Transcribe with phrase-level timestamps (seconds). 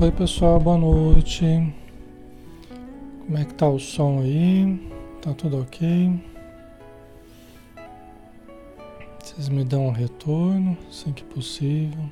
[0.00, 1.74] Oi pessoal, boa noite.
[3.18, 4.78] Como é que tá o som aí?
[5.20, 6.22] Tá tudo ok?
[9.18, 12.04] Vocês me dão um retorno, assim que possível.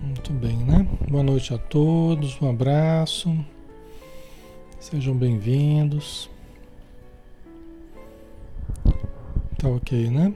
[0.00, 0.84] Muito bem, né?
[1.08, 3.32] Boa noite a todos, um abraço.
[4.80, 6.28] Sejam bem-vindos.
[9.56, 10.34] Tá ok, né?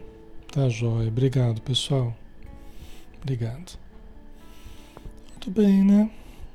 [0.57, 1.09] Tá jóia.
[1.09, 2.17] Obrigado, pessoal.
[3.21, 3.79] Obrigado.
[5.33, 6.11] Muito bem, né?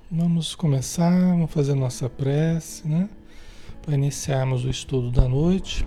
[0.10, 3.08] Vamos começar, vamos fazer nossa prece, né?
[3.80, 5.86] Para iniciarmos o estudo da noite.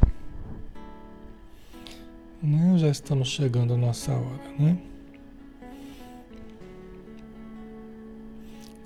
[2.41, 2.79] Né?
[2.79, 4.79] Já estamos chegando à nossa hora, né?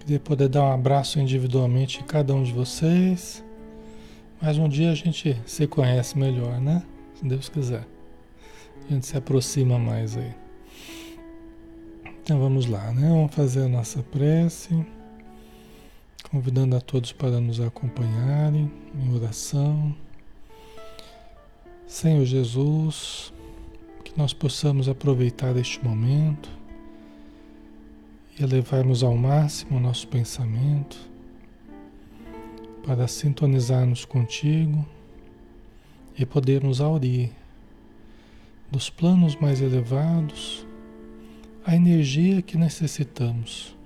[0.01, 3.45] Queria poder dar um abraço individualmente em cada um de vocês.
[4.41, 6.83] Mas um dia a gente se conhece melhor, né?
[7.15, 7.98] Se Deus quiser.
[8.89, 10.35] A gente se aproxima mais aí.
[12.23, 13.07] Então vamos lá, né?
[13.11, 14.87] Vamos fazer a nossa prece,
[16.31, 19.95] convidando a todos para nos acompanharem em oração.
[21.87, 23.31] Senhor Jesus,
[24.03, 26.49] que nós possamos aproveitar este momento
[28.39, 30.99] e elevarmos ao máximo o nosso pensamento
[32.87, 34.83] para sintonizarmos contigo
[36.19, 37.31] e podermos aurir
[38.71, 40.67] dos planos mais elevados
[41.65, 43.77] a energia que necessitamos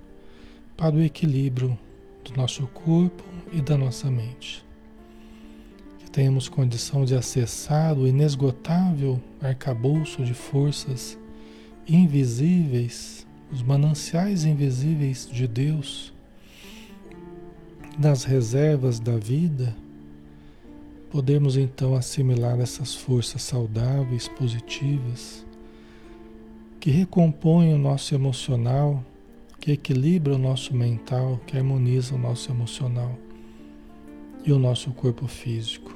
[0.75, 1.77] para o equilíbrio
[2.23, 4.63] do nosso corpo e da nossa mente.
[5.99, 11.17] Que tenhamos condição de acessar o inesgotável arcabouço de forças
[11.87, 16.13] invisíveis, os mananciais invisíveis de Deus,
[17.97, 19.75] das reservas da vida
[21.13, 25.45] Podemos então assimilar essas forças saudáveis, positivas,
[26.79, 29.05] que recompõem o nosso emocional,
[29.59, 33.15] que equilibram o nosso mental, que harmonizam o nosso emocional
[34.43, 35.95] e o nosso corpo físico.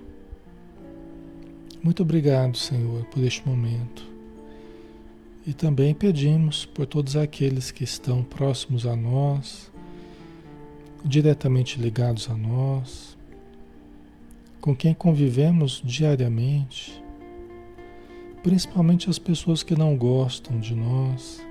[1.81, 4.07] Muito obrigado, Senhor, por este momento.
[5.47, 9.71] E também pedimos por todos aqueles que estão próximos a nós,
[11.03, 13.16] diretamente ligados a nós,
[14.61, 17.03] com quem convivemos diariamente,
[18.41, 21.45] principalmente as pessoas que não gostam de nós,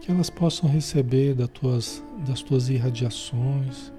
[0.00, 3.92] que elas possam receber das tuas, das tuas irradiações,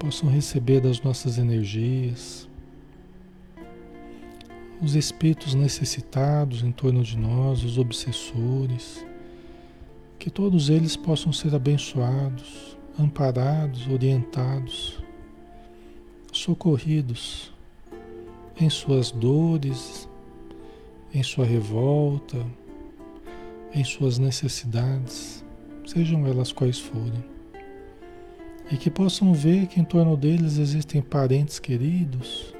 [0.00, 2.48] possam receber das nossas energias,
[4.80, 9.04] os espíritos necessitados em torno de nós, os obsessores,
[10.18, 15.02] que todos eles possam ser abençoados, amparados, orientados
[16.38, 17.52] socorridos
[18.60, 20.08] em suas dores,
[21.12, 22.36] em sua revolta,
[23.74, 25.44] em suas necessidades,
[25.86, 27.24] sejam elas quais forem.
[28.70, 32.54] E que possam ver que em torno deles existem parentes queridos,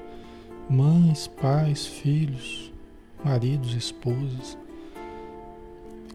[0.69, 2.71] mães, pais, filhos,
[3.23, 4.57] maridos, esposas,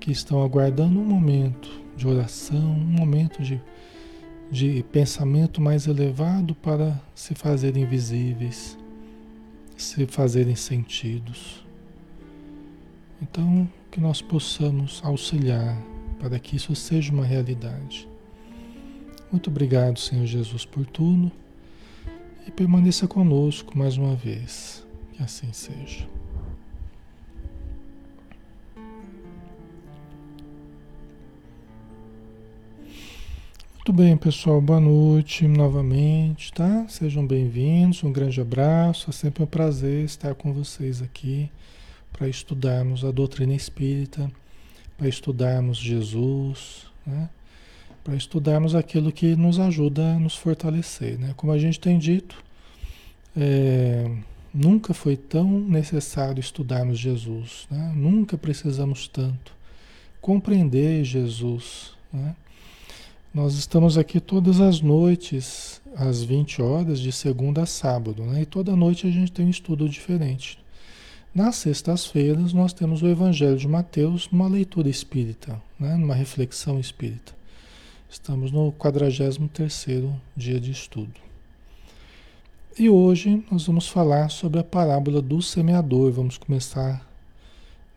[0.00, 3.60] que estão aguardando um momento de oração, um momento de
[4.50, 8.78] de pensamento mais elevado para se fazerem visíveis,
[9.76, 11.64] se fazerem sentidos.
[13.20, 15.76] Então, que nós possamos auxiliar
[16.18, 18.08] para que isso seja uma realidade.
[19.30, 21.30] Muito obrigado, Senhor Jesus, por tudo
[22.46, 24.86] e permaneça conosco mais uma vez.
[25.12, 26.13] Que assim seja.
[33.86, 34.62] Muito bem, pessoal.
[34.62, 36.86] Boa noite novamente, tá?
[36.88, 38.02] Sejam bem-vindos.
[38.02, 39.10] Um grande abraço.
[39.10, 41.50] É sempre um prazer estar com vocês aqui
[42.10, 44.32] para estudarmos a doutrina espírita,
[44.96, 47.28] para estudarmos Jesus, né?
[48.02, 51.34] Para estudarmos aquilo que nos ajuda a nos fortalecer, né?
[51.36, 52.42] Como a gente tem dito,
[53.36, 54.10] é,
[54.54, 57.92] nunca foi tão necessário estudarmos Jesus, né?
[57.94, 59.52] Nunca precisamos tanto
[60.22, 62.34] compreender Jesus, né?
[63.34, 68.42] Nós estamos aqui todas as noites, às 20 horas, de segunda a sábado, né?
[68.42, 70.56] E toda noite a gente tem um estudo diferente.
[71.34, 75.96] Nas sextas-feiras, nós temos o Evangelho de Mateus numa leitura espírita, né?
[75.96, 77.32] numa reflexão espírita.
[78.08, 79.36] Estamos no 43
[80.36, 81.14] dia de estudo.
[82.78, 86.12] E hoje nós vamos falar sobre a parábola do semeador.
[86.12, 87.04] Vamos começar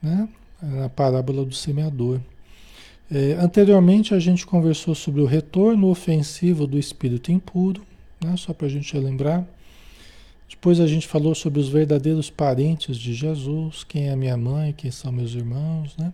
[0.02, 0.28] né?
[0.60, 2.20] na parábola do semeador.
[3.10, 7.82] É, anteriormente a gente conversou sobre o retorno ofensivo do espírito impuro,
[8.22, 9.48] né, só para a gente lembrar.
[10.50, 14.92] Depois a gente falou sobre os verdadeiros parentes de Jesus, quem é minha mãe, quem
[14.92, 16.14] são meus irmãos, né?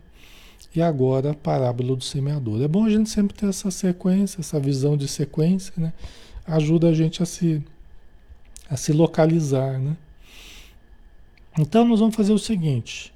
[0.75, 2.61] E agora a parábola do semeador.
[2.61, 5.93] É bom a gente sempre ter essa sequência, essa visão de sequência, né?
[6.47, 7.63] Ajuda a gente a se,
[8.67, 9.95] a se localizar, né?
[11.59, 13.12] Então nós vamos fazer o seguinte.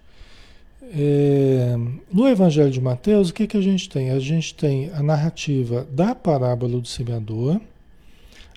[0.93, 1.75] É,
[2.11, 4.11] no Evangelho de Mateus, o que, que a gente tem?
[4.11, 7.59] A gente tem a narrativa da parábola do semeador.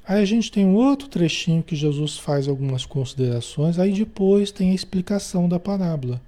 [0.07, 3.79] Aí a gente tem um outro trechinho que Jesus faz algumas considerações.
[3.79, 6.21] Aí depois tem a explicação da parábola.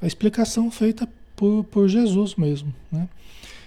[0.00, 2.74] A explicação feita por, por Jesus mesmo.
[2.90, 3.08] Né?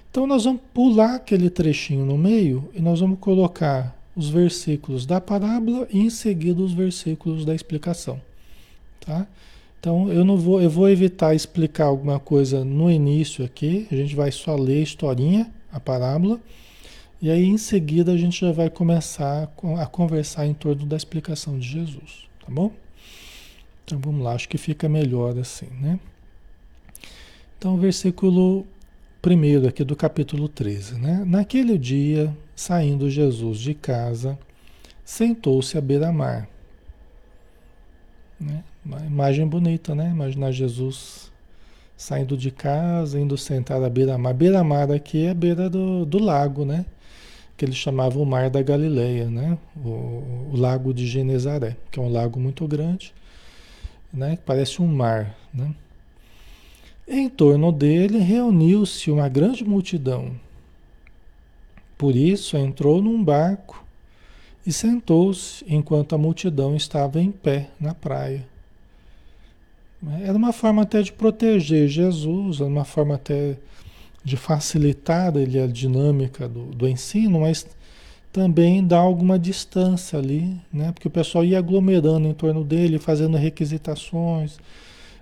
[0.10, 5.20] Então nós vamos pular aquele trechinho no meio e nós vamos colocar os versículos da
[5.20, 8.22] parábola e em seguida os versículos da explicação.
[9.00, 9.28] Tá?
[9.84, 13.86] Então eu não vou, eu vou evitar explicar alguma coisa no início aqui.
[13.92, 16.40] A gente vai só ler a historinha, a parábola,
[17.22, 21.60] e aí em seguida a gente já vai começar a conversar em torno da explicação
[21.60, 22.72] de Jesus, tá bom?
[23.84, 26.00] Então vamos lá, acho que fica melhor assim, né?
[27.58, 28.66] Então, versículo
[29.22, 31.26] primeiro aqui do capítulo 13, né?
[31.26, 34.40] Naquele dia, saindo Jesus de casa,
[35.04, 36.48] sentou-se à beira-mar.
[38.40, 38.64] Né?
[38.86, 40.10] Uma imagem bonita, né?
[40.10, 41.32] Imaginar Jesus
[41.96, 44.34] saindo de casa, indo sentar à beira-mar.
[44.34, 46.86] Beira-mar aqui é a beira do, do lago, né?
[47.56, 49.58] Que eles chamavam o Mar da Galileia, né?
[49.78, 53.14] O, o lago de Genezaré, que é um lago muito grande,
[54.12, 54.38] né?
[54.46, 55.74] Parece um mar, né?
[57.08, 60.32] Em torno dele reuniu-se uma grande multidão.
[61.98, 63.86] Por isso entrou num barco
[64.66, 68.53] e sentou-se enquanto a multidão estava em pé na praia.
[70.22, 73.58] Era uma forma até de proteger Jesus, era uma forma até
[74.24, 77.66] de facilitar ele a dinâmica do, do ensino, mas
[78.32, 80.92] também dar alguma distância ali, né?
[80.92, 84.60] Porque o pessoal ia aglomerando em torno dele, fazendo requisitações,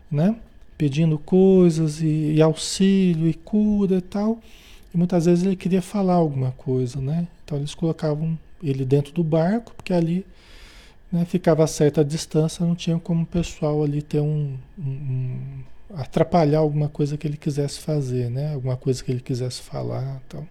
[0.10, 0.36] né?
[0.78, 4.40] Pedindo coisas e, e auxílio e cura e tal.
[4.94, 7.28] E muitas vezes ele queria falar alguma coisa, né?
[7.44, 10.26] Então eles colocavam ele dentro do barco, porque ali
[11.12, 15.40] né, ficava a certa distância, não tinha como o pessoal ali ter um, um, um,
[15.94, 18.54] atrapalhar alguma coisa que ele quisesse fazer, né?
[18.54, 20.48] Alguma coisa que ele quisesse falar, tal.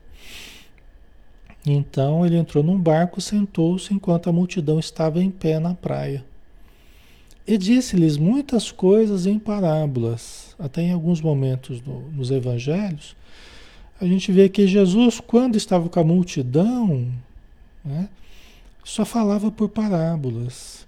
[1.67, 6.25] Então ele entrou num barco, sentou-se enquanto a multidão estava em pé na praia.
[7.47, 10.55] E disse-lhes muitas coisas em parábolas.
[10.59, 13.17] Até em alguns momentos nos evangelhos,
[14.01, 17.09] a gente vê que Jesus, quando estava com a multidão,
[17.85, 18.09] né,
[18.85, 20.87] só falava por parábolas,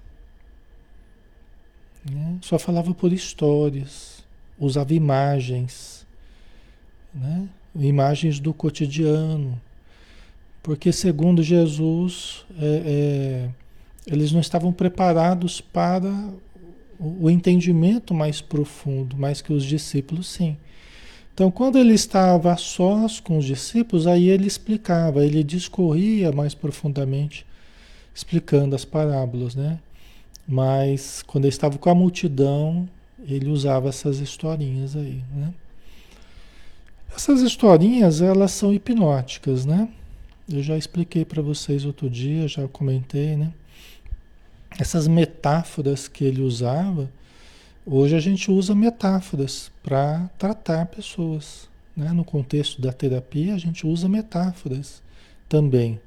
[2.11, 2.39] né?
[2.41, 4.25] só falava por histórias,
[4.59, 6.07] usava imagens,
[7.15, 7.49] né?
[7.75, 9.61] imagens do cotidiano,
[10.63, 13.51] porque segundo Jesus, é, é,
[14.07, 16.13] eles não estavam preparados para
[16.99, 20.57] o, entendimento mais profundo, mais que os discípulos sim.
[21.35, 26.55] Então, quando ele estava a sós com os discípulos, aí ele explicava, ele discorria mais
[26.55, 27.47] profundamente
[28.15, 29.79] explicando as parábolas, né?
[30.47, 32.89] Mas quando ele estava com a multidão,
[33.27, 35.55] ele usava essas historinhas aí, né?
[37.15, 39.89] Essas historinhas, elas são hipnóticas, né?
[40.51, 43.53] Eu já expliquei para vocês outro dia, já comentei, né?
[44.79, 47.11] Essas metáforas que ele usava,
[47.87, 52.13] hoje a gente usa metáforas para tratar pessoas, né?
[52.13, 55.03] No contexto da terapia, a gente usa metáforas
[55.49, 56.01] também,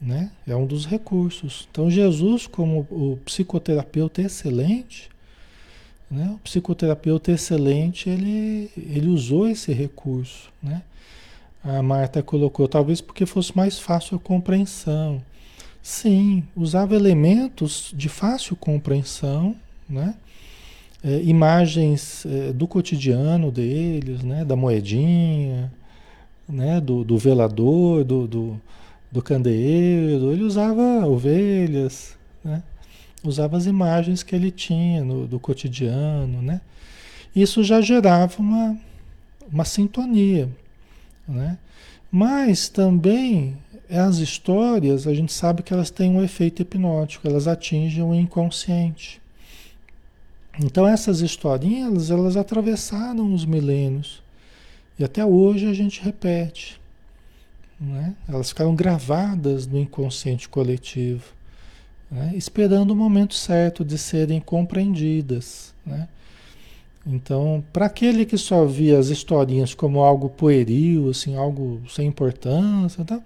[0.00, 0.30] né?
[0.46, 1.66] É um dos recursos.
[1.70, 5.08] Então, Jesus, como o psicoterapeuta excelente,
[6.10, 6.30] né?
[6.34, 10.50] o psicoterapeuta excelente, ele, ele usou esse recurso.
[10.62, 10.82] Né?
[11.62, 15.20] A Marta colocou, talvez porque fosse mais fácil a compreensão.
[15.82, 19.56] Sim, usava elementos de fácil compreensão,
[19.88, 20.14] né?
[21.02, 24.44] É, imagens é, do cotidiano deles, né?
[24.44, 25.72] da moedinha,
[26.48, 26.80] né?
[26.80, 28.60] do, do velador, do, do
[29.10, 32.62] do candeeiro, ele usava ovelhas, né?
[33.24, 36.60] usava as imagens que ele tinha no, do cotidiano, né?
[37.34, 38.78] Isso já gerava uma,
[39.52, 40.48] uma sintonia,
[41.26, 41.58] né?
[42.10, 43.56] Mas também
[43.90, 49.20] as histórias, a gente sabe que elas têm um efeito hipnótico, elas atingem o inconsciente.
[50.60, 54.22] Então essas historinhas, elas atravessaram os milênios
[54.98, 56.77] e até hoje a gente repete.
[57.80, 58.14] Né?
[58.28, 61.24] Elas ficaram gravadas no inconsciente coletivo,
[62.10, 62.32] né?
[62.34, 65.72] esperando o momento certo de serem compreendidas.
[65.86, 66.08] Né?
[67.06, 73.04] Então, para aquele que só via as historinhas como algo pueril, assim, algo sem importância,
[73.04, 73.20] tá?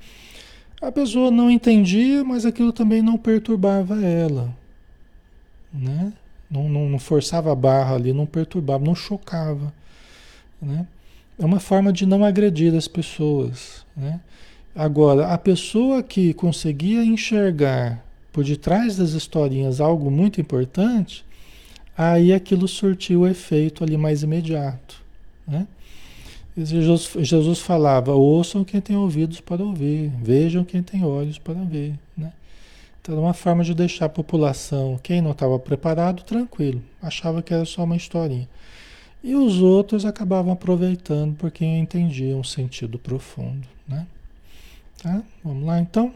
[0.81, 4.55] a pessoa não entendia, mas aquilo também não perturbava ela.
[5.73, 6.13] né?
[6.51, 9.73] Não, não, não forçava a barra ali, não perturbava, não chocava,
[10.61, 10.87] né?
[11.39, 14.21] É uma forma de não agredir as pessoas, né?
[14.75, 18.03] Agora, a pessoa que conseguia enxergar
[18.33, 21.25] por detrás das historinhas algo muito importante,
[21.97, 25.03] aí aquilo surtiu o efeito ali mais imediato,
[25.47, 25.67] né?
[26.57, 31.95] Jesus, Jesus falava: ouçam quem tem ouvidos para ouvir, vejam quem tem olhos para ver.
[32.17, 32.33] Né?
[33.01, 37.55] Então, era uma forma de deixar a população, quem não estava preparado, tranquilo, achava que
[37.55, 38.49] era só uma historinha.
[39.25, 43.67] E os outros acabavam aproveitando porque entendiam um sentido profundo.
[43.89, 44.07] Né?
[45.03, 45.23] Tá?
[45.43, 46.15] Vamos lá então?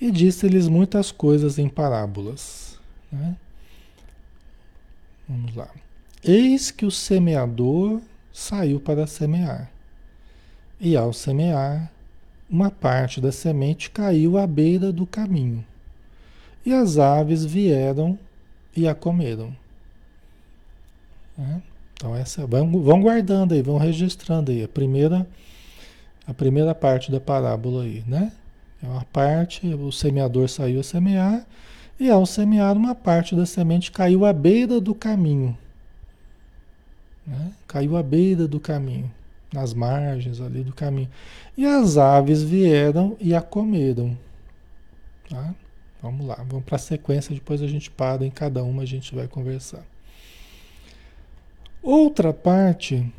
[0.00, 2.78] E disse-lhes muitas coisas em parábolas.
[3.10, 3.36] Né?
[5.28, 5.68] Vamos lá.
[6.22, 8.00] Eis que o semeador
[8.32, 9.70] saiu para semear.
[10.80, 11.90] E ao semear,
[12.48, 15.64] uma parte da semente caiu à beira do caminho.
[16.64, 18.18] E as aves vieram
[18.76, 19.54] e a comeram.
[21.38, 21.60] É?
[21.94, 25.26] Então essa, vão, vão guardando aí, vão registrando aí a primeira,
[26.28, 28.30] a primeira parte da parábola aí, né?
[28.82, 31.46] É uma parte, o semeador saiu a semear,
[31.98, 35.56] e ao semear, uma parte da semente caiu à beira do caminho.
[37.26, 37.50] Né?
[37.66, 39.10] Caiu à beira do caminho,
[39.52, 41.08] nas margens ali do caminho.
[41.56, 44.16] E as aves vieram e a comeram.
[45.30, 45.54] Tá?
[46.02, 49.14] Vamos lá, vamos para a sequência, depois a gente para em cada uma, a gente
[49.14, 49.82] vai conversar.
[51.82, 53.10] Outra parte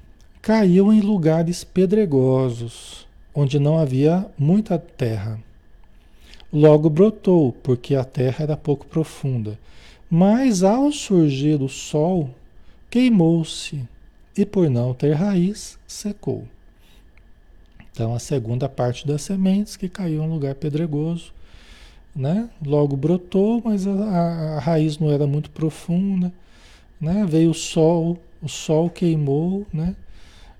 [0.42, 5.40] caiu em lugares pedregosos, onde não havia muita terra.
[6.52, 9.60] Logo brotou, porque a terra era pouco profunda.
[10.10, 12.30] Mas ao surgir o sol,
[12.90, 13.84] queimou-se
[14.36, 16.46] e por não ter raiz, secou.
[17.92, 21.34] Então a segunda parte das sementes que caiu em lugar pedregoso,
[22.16, 22.50] né?
[22.66, 26.34] Logo brotou, mas a, a, a raiz não era muito profunda,
[27.00, 27.26] né?
[27.28, 29.96] Veio o sol, o sol queimou, né?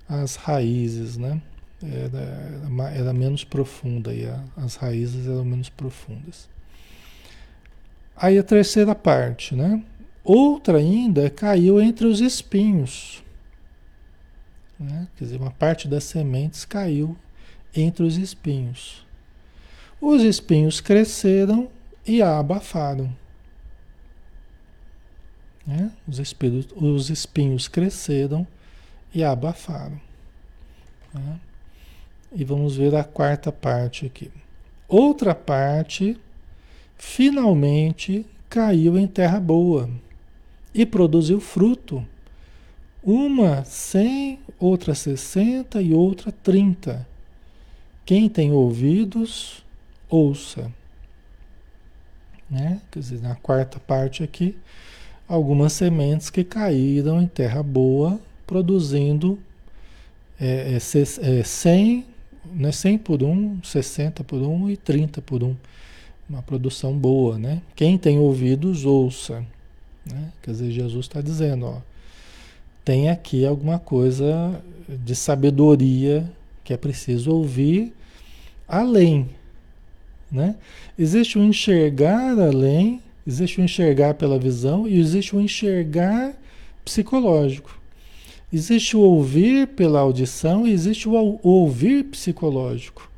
[0.10, 1.40] As raízes, né?
[1.82, 6.50] Era, era menos profunda e a, as raízes eram menos profundas.
[8.18, 9.82] Aí a terceira parte, né?
[10.24, 13.24] Outra ainda caiu entre os espinhos.
[14.78, 15.08] Né?
[15.16, 17.18] Quer dizer, uma parte das sementes caiu
[17.74, 19.06] entre os espinhos.
[20.02, 21.70] Os espinhos cresceram
[22.06, 23.14] e a abafaram.
[25.66, 25.92] Né?
[26.08, 28.48] Os, espinhos, os espinhos cresceram
[29.14, 30.00] e abafaram.
[31.14, 31.40] Né?
[32.32, 34.32] E vamos ver a quarta parte aqui.
[34.88, 36.18] Outra parte
[36.98, 39.90] finalmente caiu em terra boa
[40.74, 42.06] e produziu fruto
[43.04, 47.08] uma 100, outra 60 e outra 30.
[48.06, 49.64] Quem tem ouvidos,
[50.10, 50.72] ouça.
[52.50, 52.82] Né?
[52.92, 54.58] Quer dizer, na quarta parte aqui,
[55.28, 59.38] algumas sementes que caíram em terra boa, produzindo
[60.42, 62.06] é, é, é 100,
[62.56, 62.72] né?
[62.72, 65.56] 100 por 1, 60 por 1 e 30 por 1.
[66.28, 67.62] Uma produção boa, né?
[67.76, 69.46] Quem tem ouvidos, ouça.
[70.04, 70.32] Né?
[70.42, 71.78] Quer dizer, Jesus está dizendo, ó,
[72.84, 76.28] tem aqui alguma coisa de sabedoria
[76.64, 77.94] que é preciso ouvir
[78.68, 79.30] além.
[80.32, 80.56] Né?
[80.98, 85.42] Existe o um enxergar além, existe o um enxergar pela visão e existe o um
[85.42, 86.34] enxergar
[86.84, 87.79] psicológico.
[88.52, 93.10] Existe o ouvir pela audição e existe o ouvir psicológico.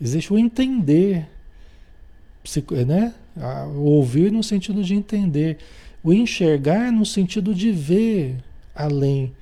[0.00, 1.28] Existe o entender,
[2.86, 3.14] né?
[3.74, 5.58] O ouvir no sentido de entender,
[6.02, 8.42] o enxergar no sentido de ver,
[8.74, 9.32] além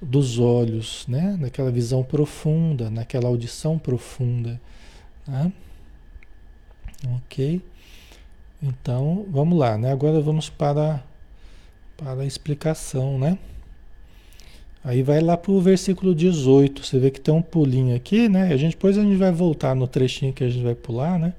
[0.00, 1.36] dos olhos, né?
[1.40, 4.60] naquela visão profunda, naquela audição profunda.
[5.26, 5.52] Né?
[7.16, 7.62] Ok?
[8.62, 9.92] Então, vamos lá, né?
[9.92, 11.02] Agora vamos para,
[11.96, 13.38] para a explicação, né?
[14.84, 18.52] Aí vai lá para o versículo 18, você vê que tem um pulinho aqui, né?
[18.52, 21.32] A gente, depois a gente vai voltar no trechinho que a gente vai pular, né?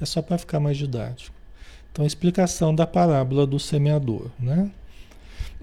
[0.00, 1.34] É só para ficar mais didático.
[1.92, 4.70] Então, explicação da parábola do semeador, né?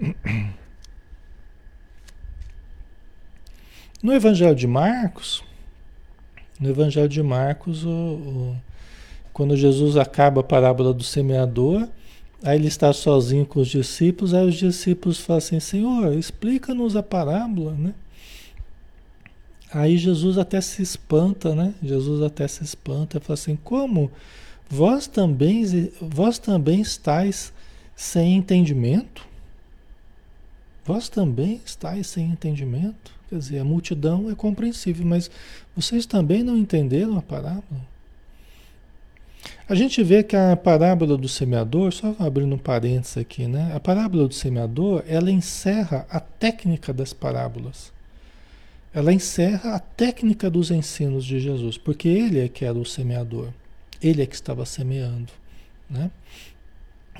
[4.02, 5.42] No Evangelho de Marcos,
[6.60, 8.56] no Evangelho de Marcos, o, o,
[9.32, 11.88] quando Jesus acaba a parábola do semeador,
[12.42, 17.02] aí ele está sozinho com os discípulos, aí os discípulos falam assim, Senhor, explica-nos a
[17.02, 17.94] parábola, né?
[19.72, 21.74] Aí Jesus até se espanta, né?
[21.82, 24.10] Jesus até se espanta e fala assim, como
[24.68, 25.64] vós também,
[26.00, 27.52] vós também estáis
[27.94, 29.26] sem entendimento?
[30.84, 33.12] Vós também estáis sem entendimento?
[33.28, 35.30] Quer dizer, a multidão é compreensível, mas
[35.74, 37.95] vocês também não entenderam a parábola?
[39.68, 43.72] A gente vê que a parábola do semeador, só abrindo um parênteses aqui, né?
[43.74, 47.92] A parábola do semeador, ela encerra a técnica das parábolas.
[48.94, 53.48] Ela encerra a técnica dos ensinos de Jesus, porque ele é que era o semeador.
[54.00, 55.32] Ele é que estava semeando,
[55.90, 56.10] né?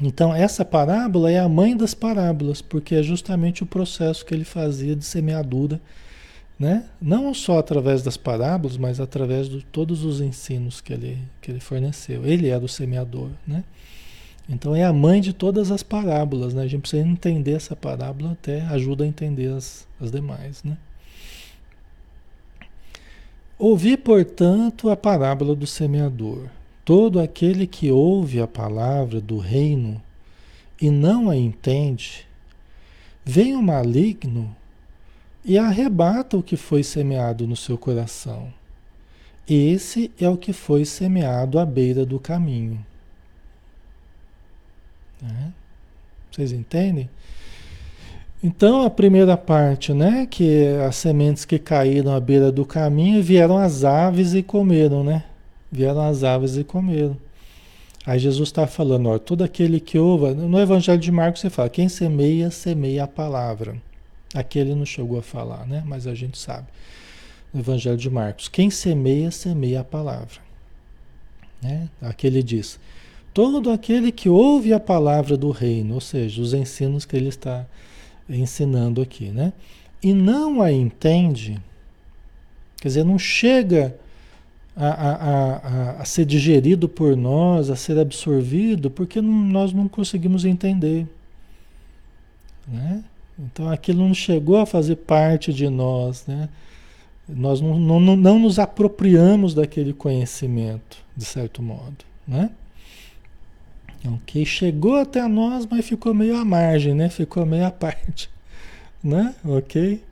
[0.00, 4.44] Então, essa parábola é a mãe das parábolas, porque é justamente o processo que ele
[4.44, 5.80] fazia de semeadura
[6.58, 6.88] né?
[7.00, 11.60] Não só através das parábolas, mas através de todos os ensinos que ele, que ele
[11.60, 12.24] forneceu.
[12.24, 13.62] Ele era o semeador, né?
[14.48, 16.62] Então é a mãe de todas as parábolas, né?
[16.62, 20.78] A gente precisa entender essa parábola até ajuda a entender as, as demais, né?
[23.58, 26.48] Ouvi, portanto, a parábola do semeador.
[26.84, 30.00] Todo aquele que ouve a palavra do reino
[30.80, 32.26] e não a entende,
[33.24, 34.54] vem o maligno
[35.46, 38.52] e arrebata o que foi semeado no seu coração.
[39.48, 42.85] Esse é o que foi semeado à beira do caminho.
[45.22, 45.52] Né?
[46.32, 47.09] Vocês entendem?
[48.42, 53.56] Então a primeira parte, né, que as sementes que caíram à beira do caminho vieram
[53.56, 55.24] as aves e comeram, né?
[55.70, 57.16] Vieram as aves e comeram.
[58.04, 61.68] Aí Jesus está falando, ó, todo aquele que ouve, no Evangelho de Marcos você fala,
[61.68, 63.76] quem semeia, semeia a palavra.
[64.34, 65.82] Aqui ele não chegou a falar, né?
[65.86, 66.66] Mas a gente sabe.
[67.52, 70.40] No Evangelho de Marcos, quem semeia, semeia a palavra.
[71.62, 71.88] Né?
[72.02, 72.78] Aqui ele diz:
[73.32, 77.66] todo aquele que ouve a palavra do reino, ou seja, os ensinos que ele está
[78.28, 79.52] ensinando aqui, né?
[80.02, 81.60] E não a entende,
[82.80, 83.96] quer dizer, não chega
[84.76, 89.88] a, a, a, a ser digerido por nós, a ser absorvido, porque não, nós não
[89.88, 91.06] conseguimos entender.
[92.68, 93.02] Né?
[93.38, 96.49] Então aquilo não chegou a fazer parte de nós, né?
[97.29, 102.51] Nós não, não, não nos apropriamos daquele conhecimento, de certo modo, né?
[104.07, 107.09] Ok, chegou até nós, mas ficou meio à margem, né?
[107.09, 108.31] Ficou meio à parte,
[109.03, 109.35] né?
[109.44, 110.03] Ok?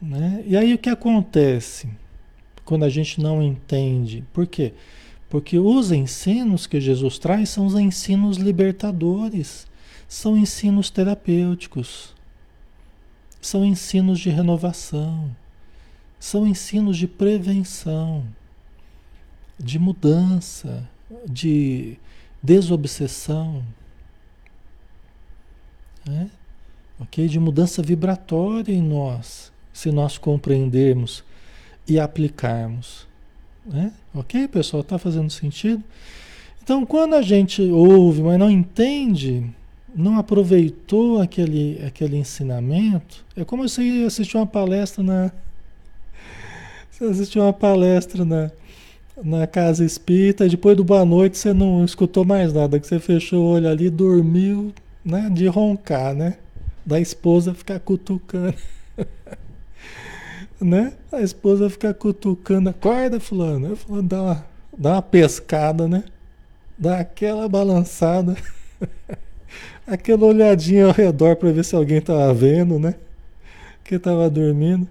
[0.00, 0.42] Né?
[0.46, 1.88] E aí o que acontece
[2.64, 4.24] quando a gente não entende?
[4.32, 4.72] Por quê?
[5.28, 9.66] Porque os ensinos que Jesus traz são os ensinos libertadores
[10.10, 12.16] são ensinos terapêuticos,
[13.40, 15.30] são ensinos de renovação,
[16.18, 18.26] são ensinos de prevenção,
[19.56, 20.84] de mudança,
[21.24, 21.96] de
[22.42, 23.64] desobsessão,
[26.04, 26.28] né?
[26.98, 27.28] ok?
[27.28, 31.22] De mudança vibratória em nós, se nós compreendermos
[31.86, 33.06] e aplicarmos.
[33.64, 33.92] Né?
[34.12, 34.80] Ok, pessoal?
[34.80, 35.84] Está fazendo sentido?
[36.60, 39.54] Então, quando a gente ouve, mas não entende,
[39.94, 45.30] não aproveitou aquele, aquele ensinamento, é como se assistir uma palestra na.
[46.90, 48.50] Você assistiu uma palestra na,
[49.22, 52.98] na casa espírita e depois do boa noite você não escutou mais nada, que você
[52.98, 54.72] fechou o olho ali dormiu
[55.04, 56.36] né, de roncar, né?
[56.84, 58.54] Da esposa ficar cutucando.
[60.60, 60.92] né?
[61.10, 63.68] A esposa ficar cutucando, acorda fulano.
[63.68, 66.04] Eu falando, dá uma, dá uma pescada, né?
[66.76, 68.36] Dá aquela balançada.
[69.90, 72.94] aquela olhadinha ao redor para ver se alguém estava vendo, né?
[73.82, 74.88] Que estava dormindo.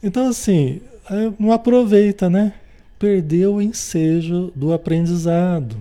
[0.00, 0.80] Então, assim,
[1.38, 2.52] não aproveita, né?
[2.98, 5.76] Perdeu o ensejo do aprendizado,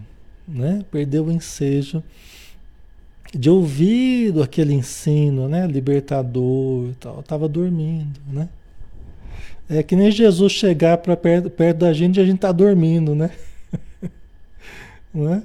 [0.47, 0.83] né?
[0.91, 2.03] Perdeu o ensejo
[3.31, 5.67] de ouvir aquele ensino, né?
[5.67, 7.19] Libertador e tal.
[7.19, 8.49] Estava dormindo, né?
[9.69, 13.13] É que nem Jesus chegar para perto, perto da gente e a gente tá dormindo,
[13.13, 13.29] né?
[15.13, 15.43] não é?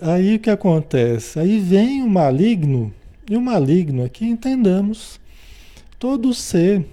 [0.00, 1.38] Aí o que acontece?
[1.38, 2.92] Aí vem o maligno,
[3.30, 5.20] e o maligno aqui entendamos
[5.98, 6.84] todo ser,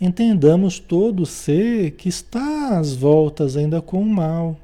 [0.00, 4.58] entendamos todo ser que está às voltas ainda com o mal,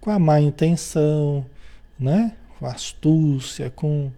[0.00, 1.44] com a má intenção,
[1.98, 2.32] né?
[2.58, 4.10] com astúcia, com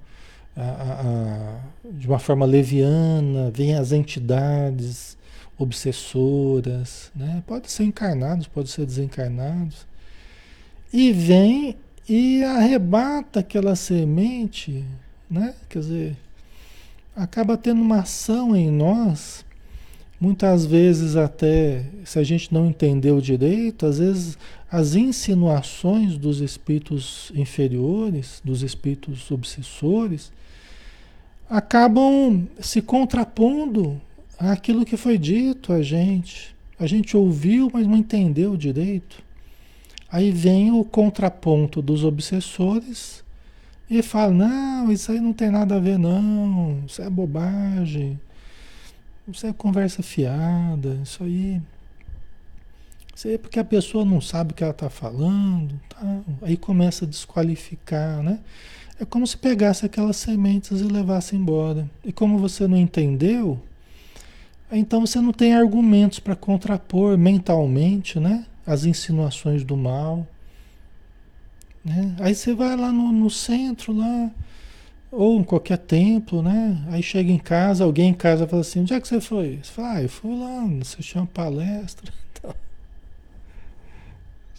[0.56, 1.60] a, a, a,
[1.92, 5.16] de uma forma leviana, vem as entidades
[5.56, 7.42] obsessoras, né?
[7.46, 9.86] pode ser encarnados, pode ser desencarnados,
[10.92, 11.76] e vem
[12.08, 14.84] e arrebata aquela semente,
[15.30, 15.54] né?
[15.68, 16.16] Quer dizer,
[17.16, 19.44] acaba tendo uma ação em nós,
[20.20, 24.36] muitas vezes até, se a gente não entendeu direito, às vezes
[24.70, 30.32] as insinuações dos espíritos inferiores, dos espíritos obsessores,
[31.48, 34.00] acabam se contrapondo
[34.38, 36.54] àquilo que foi dito a gente.
[36.78, 39.22] A gente ouviu, mas não entendeu direito.
[40.12, 43.24] Aí vem o contraponto dos obsessores
[43.88, 48.20] e fala: não, isso aí não tem nada a ver, não, isso é bobagem,
[49.26, 51.62] isso é conversa fiada, isso aí.
[53.24, 56.20] é porque a pessoa não sabe o que ela está falando, tá?
[56.42, 58.38] aí começa a desqualificar, né?
[59.00, 61.90] É como se pegasse aquelas sementes e levasse embora.
[62.04, 63.58] E como você não entendeu,
[64.70, 68.44] então você não tem argumentos para contrapor mentalmente, né?
[68.66, 70.26] As insinuações do mal.
[71.84, 72.14] Né?
[72.20, 74.30] Aí você vai lá no, no centro, lá,
[75.10, 76.84] ou em qualquer templo, né?
[76.90, 79.58] Aí chega em casa, alguém em casa fala assim, onde é que você foi?
[79.62, 82.12] Você fala, ah, eu fui lá, assistir uma palestra.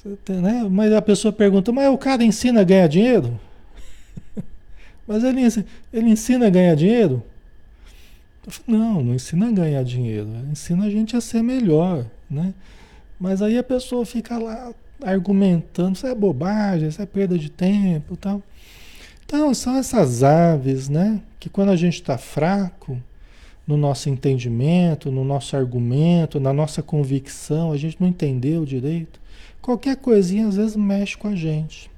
[0.06, 0.68] Então, né?
[0.70, 3.40] Mas a pessoa pergunta, mas o cara ensina a ganhar dinheiro?
[5.08, 5.42] mas ele,
[5.94, 7.24] ele ensina a ganhar dinheiro?
[8.46, 12.54] Falo, não, não ensina a ganhar dinheiro, ensina a gente a ser melhor, né?
[13.24, 18.18] Mas aí a pessoa fica lá argumentando, isso é bobagem, isso é perda de tempo
[18.18, 18.44] tal.
[19.26, 21.22] Então, são essas aves, né?
[21.40, 23.02] Que quando a gente está fraco
[23.66, 29.22] no nosso entendimento, no nosso argumento, na nossa convicção, a gente não entendeu direito,
[29.62, 31.90] qualquer coisinha às vezes mexe com a gente.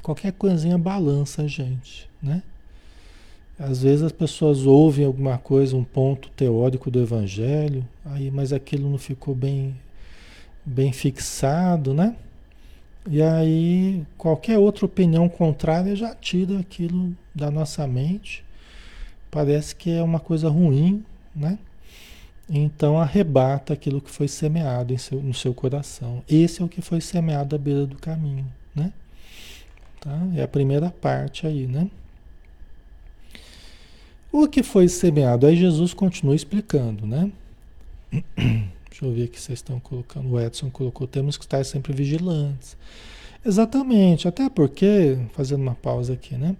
[0.00, 2.40] Qualquer coisinha balança a gente, né?
[3.58, 8.88] Às vezes as pessoas ouvem alguma coisa, um ponto teórico do evangelho, aí mas aquilo
[8.88, 9.74] não ficou bem
[10.64, 12.16] bem fixado, né?
[13.08, 18.44] E aí qualquer outra opinião contrária já tira aquilo da nossa mente.
[19.30, 21.58] Parece que é uma coisa ruim, né?
[22.48, 26.22] Então arrebata aquilo que foi semeado seu, no seu coração.
[26.28, 28.92] Esse é o que foi semeado à beira do caminho, né?
[30.00, 30.18] Tá?
[30.34, 31.90] É a primeira parte aí, né?
[34.30, 35.46] O que foi semeado?
[35.46, 37.30] Aí Jesus continua explicando, né?
[38.94, 40.30] Deixa eu ver aqui vocês estão colocando.
[40.30, 42.76] O Edson colocou: temos que estar sempre vigilantes.
[43.44, 46.56] Exatamente, até porque, fazendo uma pausa aqui, né?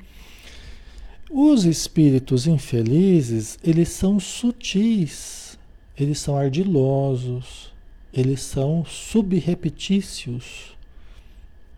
[1.30, 5.56] Os espíritos infelizes, eles são sutis,
[5.96, 7.72] eles são ardilosos,
[8.12, 10.76] eles são subrepetícios,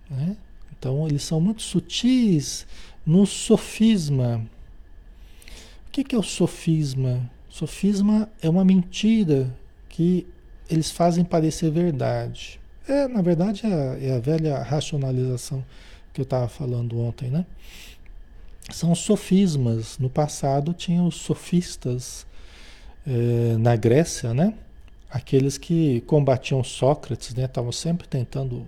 [0.08, 0.38] né?
[0.72, 2.66] Então, eles são muito sutis
[3.04, 4.42] no sofisma.
[5.86, 7.30] O que é o sofisma?
[7.46, 9.54] Sofisma é uma mentira
[9.90, 10.26] que
[10.70, 12.60] eles fazem parecer verdade.
[12.88, 15.64] É, na verdade, é a, é a velha racionalização
[16.12, 17.44] que eu estava falando ontem, né?
[18.70, 19.98] São sofismas.
[19.98, 22.26] No passado tinha os sofistas
[23.06, 24.54] é, na Grécia, né?
[25.10, 27.44] Aqueles que combatiam Sócrates, né?
[27.44, 28.66] Estavam sempre tentando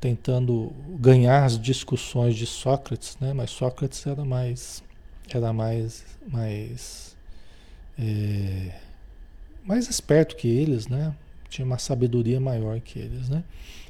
[0.00, 3.32] tentando ganhar as discussões de Sócrates, né?
[3.32, 4.82] Mas Sócrates era mais
[5.32, 7.16] era mais mais
[7.98, 8.74] é,
[9.64, 11.14] mais esperto que eles, né?
[11.48, 13.44] Tinha uma sabedoria maior que eles, né?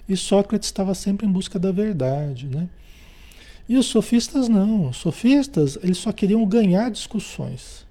[0.09, 2.69] E Sócrates estava sempre em busca da verdade, né?
[3.69, 4.89] E os sofistas não.
[4.89, 7.87] Os sofistas, eles só queriam ganhar discussões.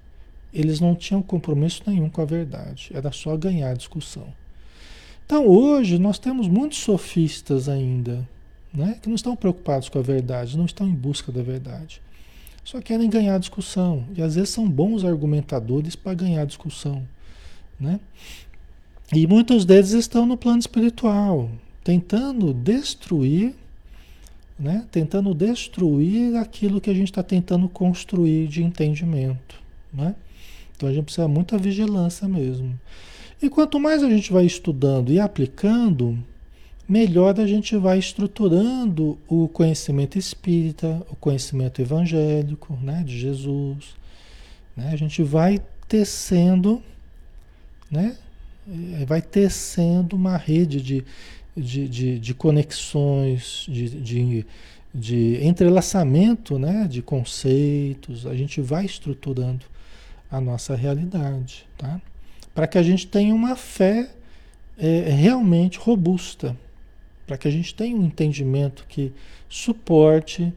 [0.53, 2.91] Eles não tinham compromisso nenhum com a verdade.
[2.93, 4.27] Era só ganhar discussão.
[5.25, 8.27] Então, hoje, nós temos muitos sofistas ainda,
[8.73, 8.99] né?
[9.01, 12.01] Que não estão preocupados com a verdade, não estão em busca da verdade.
[12.63, 14.05] Só querem ganhar discussão.
[14.15, 17.07] E às vezes são bons argumentadores para ganhar discussão.
[17.81, 17.99] Né?
[19.11, 21.49] E muitos deles estão no plano espiritual,
[21.83, 23.55] tentando destruir,
[24.57, 24.85] né?
[24.91, 29.59] tentando destruir aquilo que a gente está tentando construir de entendimento.
[29.91, 30.15] Né?
[30.77, 32.79] Então a gente precisa de muita vigilância mesmo.
[33.41, 36.17] E quanto mais a gente vai estudando e aplicando,
[36.87, 43.95] melhor a gente vai estruturando o conhecimento espírita, o conhecimento evangélico, né, de Jesus.
[44.77, 44.91] Né?
[44.93, 46.83] A gente vai tecendo
[47.91, 48.15] né?
[49.05, 51.03] vai tecendo uma rede de,
[51.55, 54.45] de, de, de conexões, de, de,
[54.93, 56.87] de entrelaçamento né?
[56.87, 59.65] de conceitos, a gente vai estruturando
[60.29, 61.99] a nossa realidade, tá?
[62.55, 64.09] para que a gente tenha uma fé
[64.77, 66.57] é, realmente robusta,
[67.27, 69.11] para que a gente tenha um entendimento que
[69.49, 70.53] suporte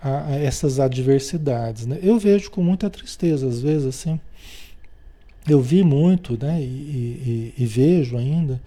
[0.00, 1.86] a, a essas adversidades.
[1.86, 1.98] Né?
[2.02, 4.20] Eu vejo com muita tristeza, às vezes, assim,
[5.48, 8.60] eu vi muito, né, e, e, e vejo ainda,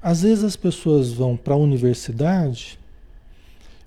[0.00, 2.78] às vezes as pessoas vão para a universidade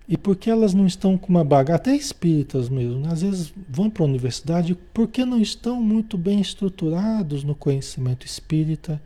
[0.07, 3.09] e porque elas não estão com uma bagagem, até espíritas mesmo, né?
[3.11, 8.99] às vezes vão para a universidade porque não estão muito bem estruturados no conhecimento espírita,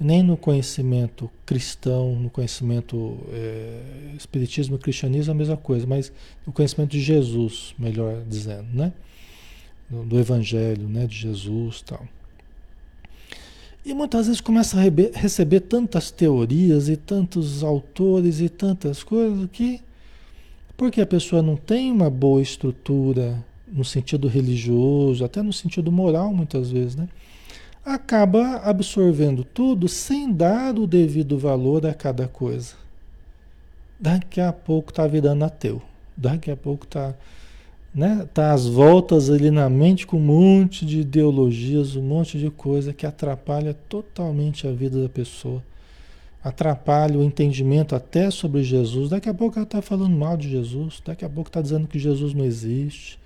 [0.00, 6.12] nem no conhecimento cristão, no conhecimento é, espiritismo e cristianismo é a mesma coisa, mas
[6.44, 8.92] no conhecimento de Jesus, melhor dizendo, né?
[9.88, 12.04] Do, do evangelho, né, de Jesus, tal.
[13.84, 19.80] E muitas vezes começa a receber tantas teorias e tantos autores e tantas coisas que,
[20.76, 26.32] porque a pessoa não tem uma boa estrutura no sentido religioso, até no sentido moral
[26.32, 27.08] muitas vezes, né?
[27.84, 32.74] acaba absorvendo tudo sem dar o devido valor a cada coisa.
[33.98, 35.82] Daqui a pouco está virando ateu.
[36.16, 37.14] Daqui a pouco está
[37.94, 38.26] né?
[38.32, 42.92] Tá às voltas ali na mente com um monte de ideologias, um monte de coisa
[42.92, 45.62] que atrapalha totalmente a vida da pessoa.
[46.42, 49.10] Atrapalha o entendimento até sobre Jesus.
[49.10, 51.98] Daqui a pouco ela está falando mal de Jesus, daqui a pouco está dizendo que
[51.98, 53.18] Jesus não existe.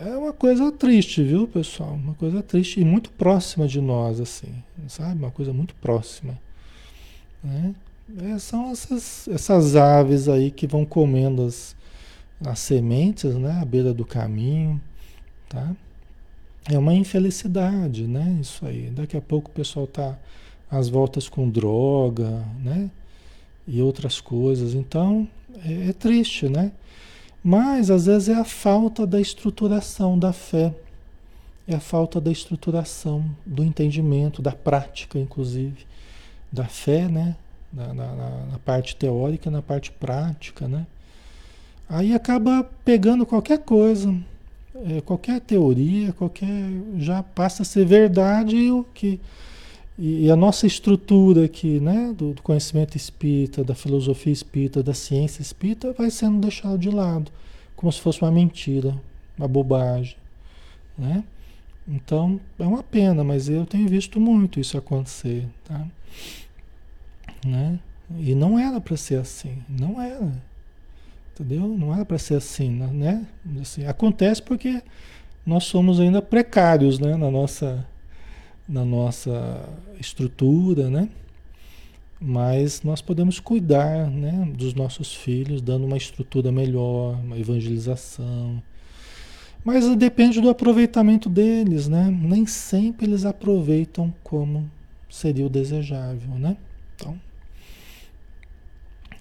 [0.00, 1.92] É uma coisa triste, viu, pessoal?
[1.92, 4.48] Uma coisa triste e muito próxima de nós, assim,
[4.88, 5.18] sabe?
[5.18, 6.38] Uma coisa muito próxima.
[7.44, 7.74] Né?
[8.22, 11.76] É, são essas, essas aves aí que vão comendo as,
[12.44, 14.80] as sementes, né, à beira do caminho,
[15.48, 15.74] tá?
[16.70, 18.38] É uma infelicidade, né?
[18.40, 18.90] Isso aí.
[18.90, 20.16] Daqui a pouco o pessoal tá
[20.70, 22.90] às voltas com droga, né?
[23.66, 24.74] E outras coisas.
[24.74, 25.28] Então,
[25.64, 26.72] é, é triste, né?
[27.42, 30.72] Mas às vezes é a falta da estruturação da fé.
[31.66, 35.86] É a falta da estruturação, do entendimento, da prática, inclusive,
[36.50, 37.36] da fé, né?
[37.72, 38.14] Na, na,
[38.52, 40.86] na parte teórica, na parte prática, né?
[41.92, 44.18] Aí acaba pegando qualquer coisa,
[44.74, 46.48] é, qualquer teoria, qualquer
[46.96, 49.20] já passa a ser verdade e o que
[49.98, 55.42] e, a nossa estrutura aqui, né, do, do, conhecimento espírita, da filosofia espírita, da ciência
[55.42, 57.30] espírita, vai sendo deixado de lado,
[57.76, 58.98] como se fosse uma mentira,
[59.36, 60.16] uma bobagem,
[60.96, 61.22] né?
[61.86, 65.86] Então é uma pena, mas eu tenho visto muito isso acontecer, tá?
[67.44, 67.78] Né?
[68.18, 70.32] E não era para ser assim, não era.
[71.42, 71.66] Entendeu?
[71.76, 73.26] Não era para ser assim, né?
[73.60, 74.80] Assim, acontece porque
[75.44, 77.16] nós somos ainda precários, né?
[77.16, 77.84] Na nossa,
[78.68, 81.08] na nossa estrutura, né?
[82.20, 84.48] Mas nós podemos cuidar, né?
[84.56, 88.62] Dos nossos filhos, dando uma estrutura melhor, uma evangelização.
[89.64, 92.08] Mas depende do aproveitamento deles, né?
[92.08, 94.70] Nem sempre eles aproveitam como
[95.10, 96.56] seria o desejável, né?
[96.94, 97.20] Então,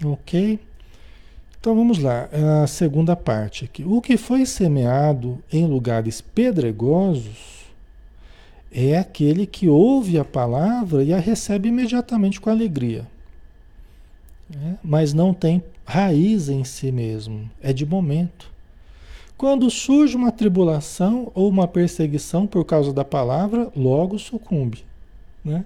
[0.03, 0.59] ok.
[1.61, 2.27] Então vamos lá,
[2.63, 3.83] a segunda parte aqui.
[3.83, 7.67] O que foi semeado em lugares pedregosos
[8.71, 13.05] é aquele que ouve a palavra e a recebe imediatamente com alegria,
[14.49, 14.79] né?
[14.83, 18.51] mas não tem raiz em si mesmo, é de momento.
[19.37, 24.83] Quando surge uma tribulação ou uma perseguição por causa da palavra, logo sucumbe.
[25.45, 25.63] Né?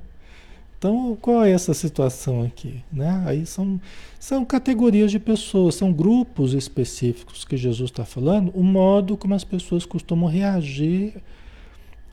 [0.85, 2.83] Então, qual é essa situação aqui?
[2.93, 3.23] Né?
[3.25, 3.81] Aí são,
[4.19, 9.43] são categorias de pessoas, são grupos específicos que Jesus está falando, o modo como as
[9.43, 11.15] pessoas costumam reagir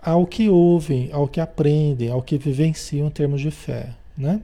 [0.01, 3.91] ao que ouvem, ao que aprendem, ao que vivenciam em termos de fé.
[4.17, 4.41] Né?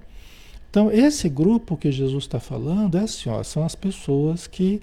[0.68, 4.82] Então, esse grupo que Jesus está falando é assim, ó, são as pessoas que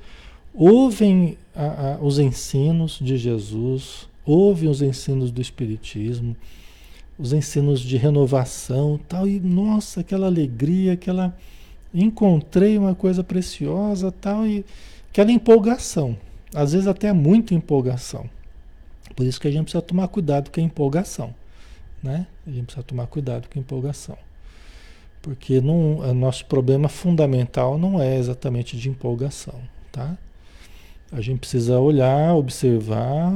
[0.56, 6.36] ouvem a, a, os ensinos de Jesus, ouvem os ensinos do Espiritismo,
[7.18, 11.36] os ensinos de renovação tal, e nossa, aquela alegria, aquela.
[11.94, 14.66] Encontrei uma coisa preciosa tal, e
[15.10, 16.18] aquela empolgação.
[16.54, 18.30] Às vezes até muita empolgação.
[19.16, 21.34] Por isso que a gente precisa tomar cuidado com a empolgação.
[22.04, 22.28] Né?
[22.46, 24.18] A gente precisa tomar cuidado com a empolgação.
[25.22, 29.60] Porque não, o nosso problema fundamental não é exatamente de empolgação.
[29.92, 30.18] Tá?
[31.12, 33.34] A gente precisa olhar, observar,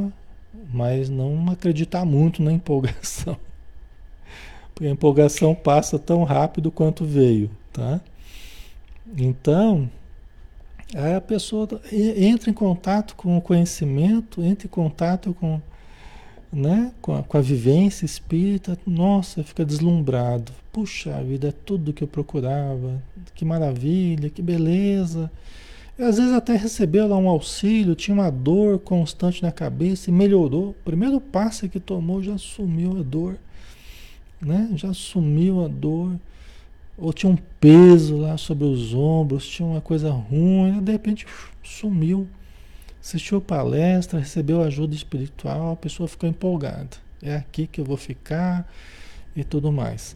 [0.72, 3.38] mas não acreditar muito na empolgação.
[4.82, 8.00] A empolgação passa tão rápido quanto veio, tá?
[9.18, 9.90] Então,
[10.96, 15.62] a pessoa entra em contato com o conhecimento, entra em contato com,
[16.52, 20.52] né, com, a, com a vivência espírita, nossa, fica deslumbrado.
[20.72, 23.02] Puxa a vida, é tudo que eu procurava,
[23.36, 25.30] que maravilha, que beleza.
[25.98, 30.14] E às vezes até recebeu lá um auxílio, tinha uma dor constante na cabeça e
[30.14, 30.70] melhorou.
[30.70, 33.38] O primeiro passo que tomou já sumiu a dor
[34.42, 34.70] né?
[34.76, 36.16] Já sumiu a dor,
[36.98, 41.26] ou tinha um peso lá sobre os ombros, tinha uma coisa ruim, de repente
[41.64, 42.28] sumiu.
[43.02, 46.98] Assistiu palestra, recebeu ajuda espiritual, a pessoa ficou empolgada.
[47.22, 48.70] É aqui que eu vou ficar
[49.36, 50.16] e tudo mais.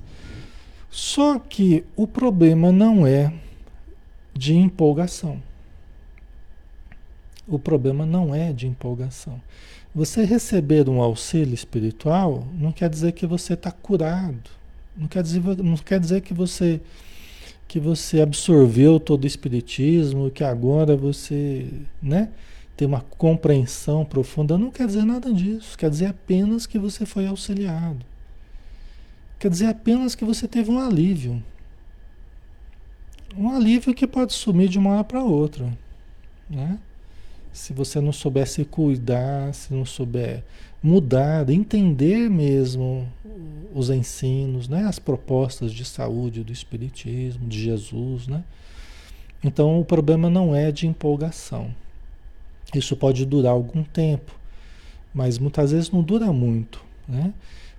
[0.89, 3.33] Só que o problema não é
[4.33, 5.41] de empolgação.
[7.47, 9.41] O problema não é de empolgação.
[9.93, 14.49] Você receber um auxílio espiritual não quer dizer que você está curado.
[14.97, 16.81] Não quer dizer, não quer dizer que você
[17.67, 21.67] que você absorveu todo o espiritismo, que agora você,
[21.99, 22.29] né,
[22.77, 24.57] tem uma compreensão profunda.
[24.57, 25.77] Não quer dizer nada disso.
[25.77, 28.05] Quer dizer apenas que você foi auxiliado.
[29.39, 31.43] Quer dizer apenas que você teve um alívio.
[33.35, 35.75] Um alívio que pode sumir de uma hora para outra,
[36.47, 36.77] né?
[37.53, 40.43] Se você não souber se cuidar, se não souber
[40.81, 43.07] mudar, entender mesmo
[43.73, 44.83] os ensinos, né?
[44.83, 48.43] as propostas de saúde do Espiritismo, de Jesus, né?
[49.43, 51.73] Então o problema não é de empolgação.
[52.73, 54.37] Isso pode durar algum tempo,
[55.13, 57.33] mas muitas vezes não dura muito, né?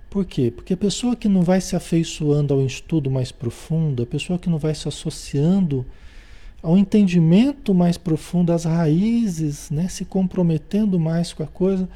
[0.09, 0.49] Por quê?
[0.49, 4.49] Porque a pessoa que não vai se afeiçoando ao estudo mais profundo, a pessoa que
[4.49, 5.85] não vai se associando
[6.65, 9.87] ao entendimento mais profundo, às raízes, né?
[9.87, 11.87] se comprometendo mais com a coisa,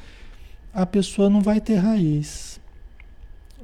[0.72, 2.60] a pessoa não vai ter raiz,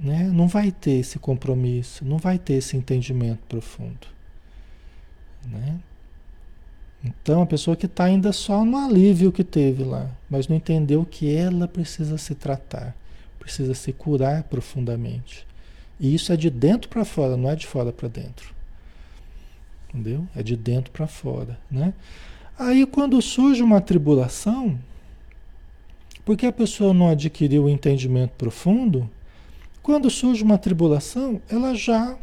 [0.00, 0.24] né?
[0.24, 4.08] não vai ter esse compromisso, não vai ter esse entendimento profundo.
[5.48, 5.78] Né?
[7.04, 11.06] Então, a pessoa que está ainda só no alívio que teve lá, mas não entendeu
[11.08, 12.96] que ela precisa se tratar,
[13.38, 15.46] precisa se curar profundamente.
[16.00, 18.55] E isso é de dentro para fora, não é de fora para dentro.
[19.96, 20.26] Entendeu?
[20.36, 21.94] É de dentro para fora, né?
[22.58, 24.78] Aí quando surge uma tribulação,
[26.24, 29.08] porque a pessoa não adquiriu o entendimento profundo,
[29.82, 32.16] quando surge uma tribulação, ela já,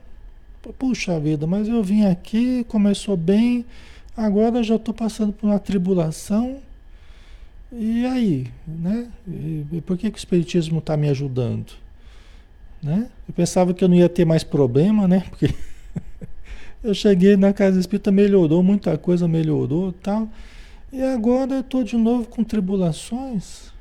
[0.77, 3.65] puxa vida, mas eu vim aqui, começou bem,
[4.15, 6.59] Agora já estou passando por uma tribulação.
[7.71, 9.07] E aí, né?
[9.27, 11.73] E por que, que o Espiritismo está me ajudando?
[12.81, 13.09] Né?
[13.27, 15.25] Eu pensava que eu não ia ter mais problema, né?
[15.29, 15.53] Porque
[16.83, 20.27] eu cheguei na casa espírita, melhorou, muita coisa melhorou tal.
[20.91, 23.71] E agora eu estou de novo com tribulações.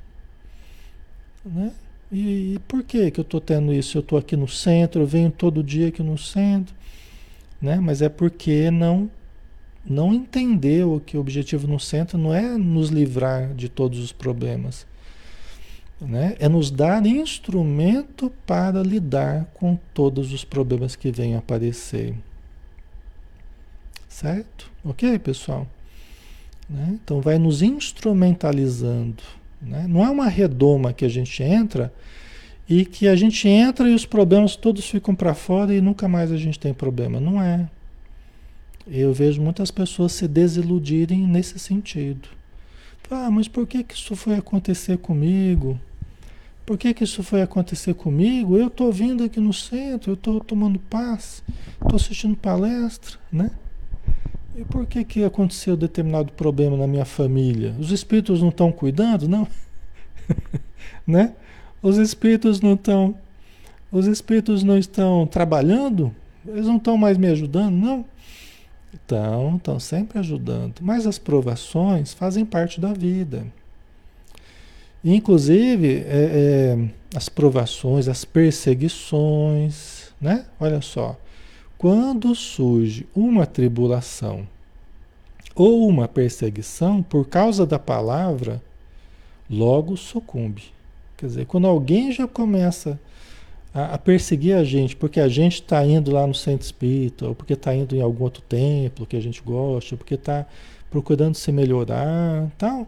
[1.45, 1.73] Né?
[2.11, 3.99] E, e por que, que eu estou tendo isso?
[3.99, 6.75] Eu estou aqui no centro, eu venho todo dia aqui no centro.
[7.61, 7.81] Né?
[7.81, 9.11] Mas é porque não
[9.85, 14.87] não entendeu que o objetivo no centro não é nos livrar de todos os problemas,
[16.01, 16.37] né?
[16.39, 22.15] é nos dar instrumento para lidar com todos os problemas que venham aparecer.
[24.13, 24.71] Certo?
[24.85, 25.67] Ok, pessoal?
[26.69, 26.99] Né?
[27.03, 29.23] Então vai nos instrumentalizando.
[29.61, 29.87] Né?
[29.89, 31.91] Não é uma redoma que a gente entra
[32.69, 36.31] e que a gente entra e os problemas todos ficam para fora e nunca mais
[36.31, 37.19] a gente tem problema.
[37.19, 37.67] Não é.
[38.87, 42.29] Eu vejo muitas pessoas se desiludirem nesse sentido.
[43.11, 45.81] Ah, mas por que, que isso foi acontecer comigo?
[46.67, 48.59] Por que, que isso foi acontecer comigo?
[48.59, 51.43] Eu estou vindo aqui no centro, eu estou tomando paz,
[51.81, 53.51] estou assistindo palestra, né?
[54.55, 57.75] E por que, que aconteceu determinado problema na minha família?
[57.79, 59.27] Os espíritos não estão cuidando?
[59.29, 59.49] Não.
[61.07, 61.35] né?
[61.83, 63.15] Os espíritos não estão.
[63.91, 66.15] Os espíritos não estão trabalhando?
[66.47, 67.75] Eles não estão mais me ajudando?
[67.75, 68.05] Não.
[68.93, 70.81] Então, estão sempre ajudando.
[70.83, 73.47] Mas as provações fazem parte da vida.
[75.05, 80.45] Inclusive, é, é, as provações, as perseguições, né?
[80.61, 81.19] Olha só.
[81.83, 84.47] Quando surge uma tribulação
[85.53, 88.63] ou uma perseguição por causa da palavra,
[89.51, 90.63] logo sucumbe.
[91.17, 93.01] Quer dizer, quando alguém já começa
[93.75, 97.35] a, a perseguir a gente porque a gente está indo lá no centro espírita, ou
[97.35, 100.47] porque está indo em algum outro templo que a gente gosta, ou porque está
[100.89, 102.87] procurando se melhorar, tal,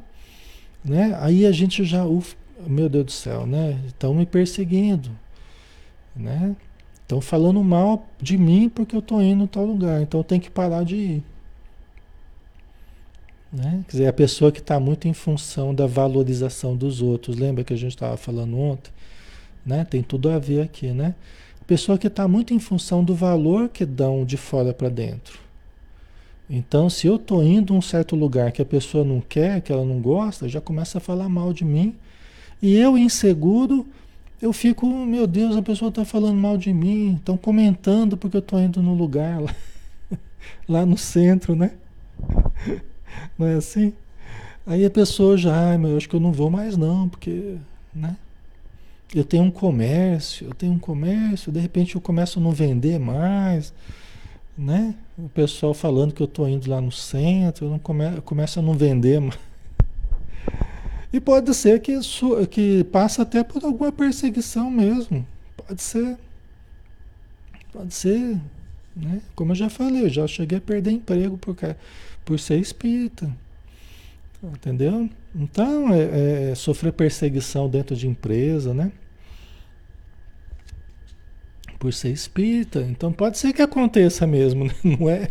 [0.84, 1.18] né?
[1.20, 3.76] Aí a gente já, uf, meu Deus do céu, né?
[3.88, 5.10] Estão me perseguindo,
[6.14, 6.54] né?
[7.04, 10.50] Estão falando mal de mim porque eu estou indo em tal lugar, então tenho que
[10.50, 11.22] parar de ir.
[13.52, 13.84] Né?
[13.86, 17.72] Quer dizer, a pessoa que está muito em função da valorização dos outros, lembra que
[17.72, 18.90] a gente estava falando ontem?
[19.64, 19.84] né?
[19.84, 21.14] Tem tudo a ver aqui, né?
[21.66, 25.38] Pessoa que está muito em função do valor que dão de fora para dentro.
[26.48, 29.72] Então, se eu estou indo a um certo lugar que a pessoa não quer, que
[29.72, 31.96] ela não gosta, já começa a falar mal de mim.
[32.60, 33.86] E eu, inseguro,
[34.40, 38.40] eu fico, meu Deus, a pessoa está falando mal de mim, estão comentando porque eu
[38.40, 39.54] estou indo no lugar lá,
[40.68, 41.72] lá no centro, né?
[43.38, 43.92] Não é assim?
[44.66, 47.56] Aí a pessoa já, ah, mas eu acho que eu não vou mais não, porque,
[47.94, 48.16] né?
[49.14, 52.98] Eu tenho um comércio, eu tenho um comércio, de repente eu começo a não vender
[52.98, 53.74] mais,
[54.56, 54.94] né?
[55.18, 58.58] O pessoal falando que eu estou indo lá no centro, eu, não come, eu começo
[58.58, 59.38] a não vender mais.
[61.14, 65.24] E pode ser que, isso, que passa até por alguma perseguição mesmo.
[65.56, 66.18] Pode ser.
[67.72, 68.36] Pode ser.
[68.96, 69.22] Né?
[69.32, 71.54] Como eu já falei, eu já cheguei a perder emprego por,
[72.24, 73.30] por ser espírita.
[74.42, 75.08] Entendeu?
[75.32, 78.90] Então, é, é, sofrer perseguição dentro de empresa, né?
[81.78, 82.80] por ser espírita.
[82.80, 84.74] Então pode ser que aconteça mesmo, né?
[84.82, 85.30] não é?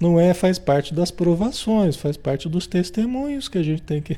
[0.00, 4.16] Não é, faz parte das provações, faz parte dos testemunhos que a gente tem que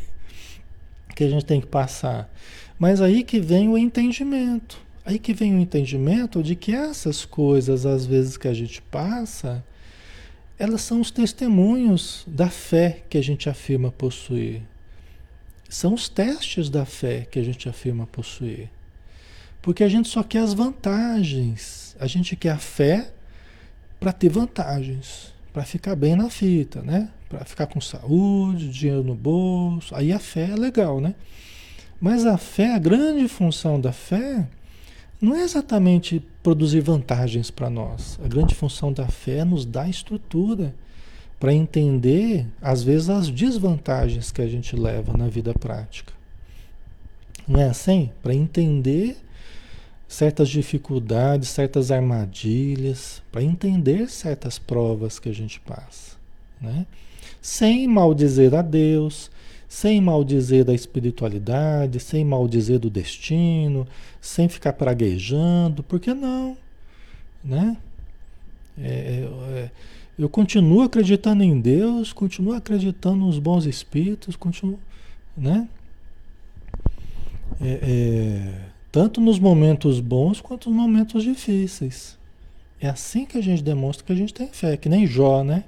[1.15, 2.33] que a gente tem que passar.
[2.79, 4.81] Mas aí que vem o entendimento.
[5.05, 9.65] Aí que vem o entendimento de que essas coisas, às vezes que a gente passa,
[10.59, 14.63] elas são os testemunhos da fé que a gente afirma possuir.
[15.69, 18.71] São os testes da fé que a gente afirma possuir.
[19.61, 21.97] Porque a gente só quer as vantagens.
[21.99, 23.11] A gente quer a fé
[23.99, 27.09] para ter vantagens, para ficar bem na fita, né?
[27.33, 29.95] Para ficar com saúde, dinheiro no bolso.
[29.95, 31.15] Aí a fé é legal, né?
[31.99, 34.47] Mas a fé, a grande função da fé,
[35.19, 38.21] não é exatamente produzir vantagens para nós.
[38.23, 40.75] A grande função da fé é nos dar estrutura
[41.41, 46.13] para entender, às vezes, as desvantagens que a gente leva na vida prática.
[47.49, 48.11] Não é assim?
[48.23, 49.17] Para entender
[50.07, 56.17] certas dificuldades, certas armadilhas, para entender certas provas que a gente passa,
[56.61, 56.85] né?
[57.43, 59.31] Sem maldizer a Deus,
[59.69, 63.87] sem maldizer da espiritualidade, sem maldizer do destino,
[64.21, 66.57] sem ficar praguejando, por que não?
[67.45, 67.77] Né?
[68.79, 69.71] É, é, é,
[70.19, 74.79] eu continuo acreditando em Deus, continuo acreditando nos bons espíritos, continuo,
[75.37, 75.69] né?
[77.61, 82.19] É, é tanto nos momentos bons quanto nos momentos difíceis.
[82.79, 85.65] É assim que a gente demonstra que a gente tem fé, que nem Jó, né?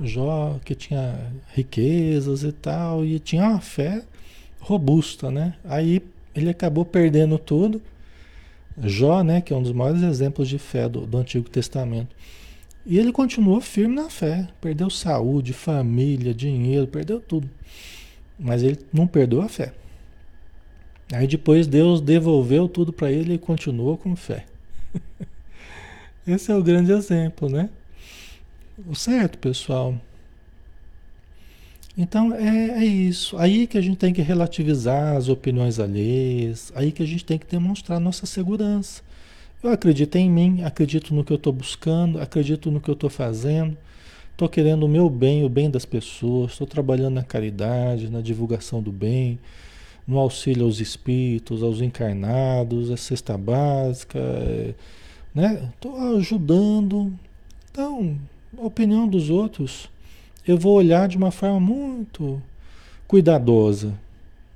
[0.00, 4.02] Jó que tinha riquezas e tal, e tinha uma fé
[4.60, 5.54] robusta, né?
[5.64, 6.02] Aí
[6.34, 7.82] ele acabou perdendo tudo.
[8.80, 12.14] Jó, né, que é um dos maiores exemplos de fé do, do Antigo Testamento.
[12.86, 14.48] E ele continuou firme na fé.
[14.60, 17.50] Perdeu saúde, família, dinheiro, perdeu tudo.
[18.38, 19.74] Mas ele não perdeu a fé.
[21.12, 24.46] Aí depois Deus devolveu tudo para ele e continuou com fé.
[26.26, 27.68] Esse é o grande exemplo, né?
[28.94, 29.94] Certo, pessoal.
[31.96, 33.36] Então é, é, isso.
[33.36, 37.38] Aí que a gente tem que relativizar as opiniões alheias, aí que a gente tem
[37.38, 39.02] que demonstrar nossa segurança.
[39.60, 43.10] Eu acredito em mim, acredito no que eu estou buscando, acredito no que eu estou
[43.10, 43.76] fazendo,
[44.30, 48.80] estou querendo o meu bem, o bem das pessoas, estou trabalhando na caridade, na divulgação
[48.80, 49.36] do bem,
[50.06, 54.20] no auxílio aos espíritos, aos encarnados, a cesta básica,
[55.34, 55.68] né?
[55.74, 57.12] Estou ajudando.
[57.70, 58.16] Então,
[58.56, 59.90] a opinião dos outros,
[60.46, 62.40] eu vou olhar de uma forma muito
[63.06, 63.94] cuidadosa,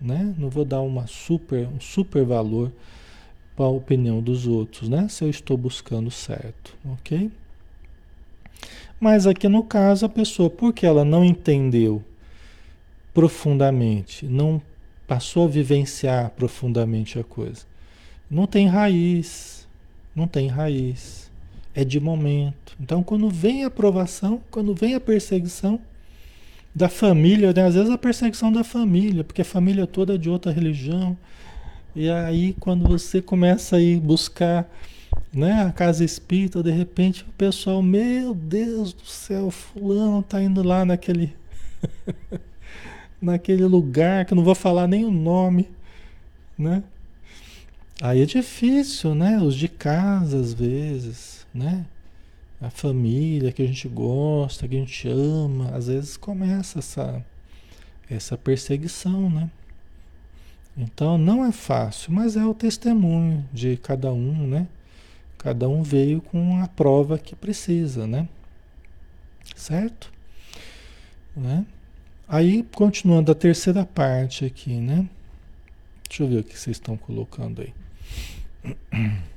[0.01, 0.34] né?
[0.38, 2.72] Não vou dar uma super, um super valor
[3.55, 5.09] para a opinião dos outros, né?
[5.09, 7.30] Se eu estou buscando certo, ok?
[9.01, 12.03] Mas aqui no caso a pessoa, porque ela não entendeu
[13.12, 14.62] profundamente, não
[15.07, 17.66] passou a vivenciar profundamente a coisa.
[18.30, 19.68] Não tem raiz,
[20.16, 21.21] não tem raiz.
[21.74, 22.76] É de momento.
[22.80, 25.80] Então, quando vem a aprovação, quando vem a perseguição
[26.74, 27.66] da família, né?
[27.66, 31.16] às vezes a perseguição da família, porque a família toda é de outra religião.
[31.94, 34.68] E aí, quando você começa a ir buscar
[35.32, 40.62] né, a casa espírita, de repente o pessoal, meu Deus do céu, fulano está indo
[40.62, 41.34] lá naquele
[43.20, 45.68] naquele lugar que eu não vou falar nem o nome,
[46.58, 46.82] né?
[48.00, 49.38] Aí é difícil, né?
[49.38, 51.86] Os de casa às vezes, né?
[52.61, 57.24] A família que a gente gosta, que a gente ama, às vezes começa essa
[58.11, 59.50] essa perseguição, né?
[60.76, 64.66] Então não é fácil, mas é o testemunho de cada um, né?
[65.38, 68.28] Cada um veio com a prova que precisa, né?
[69.57, 70.12] Certo?
[71.36, 71.66] Né?
[72.28, 75.09] Aí, continuando a terceira parte aqui, né?
[76.09, 77.74] Deixa eu ver o que vocês estão colocando aí.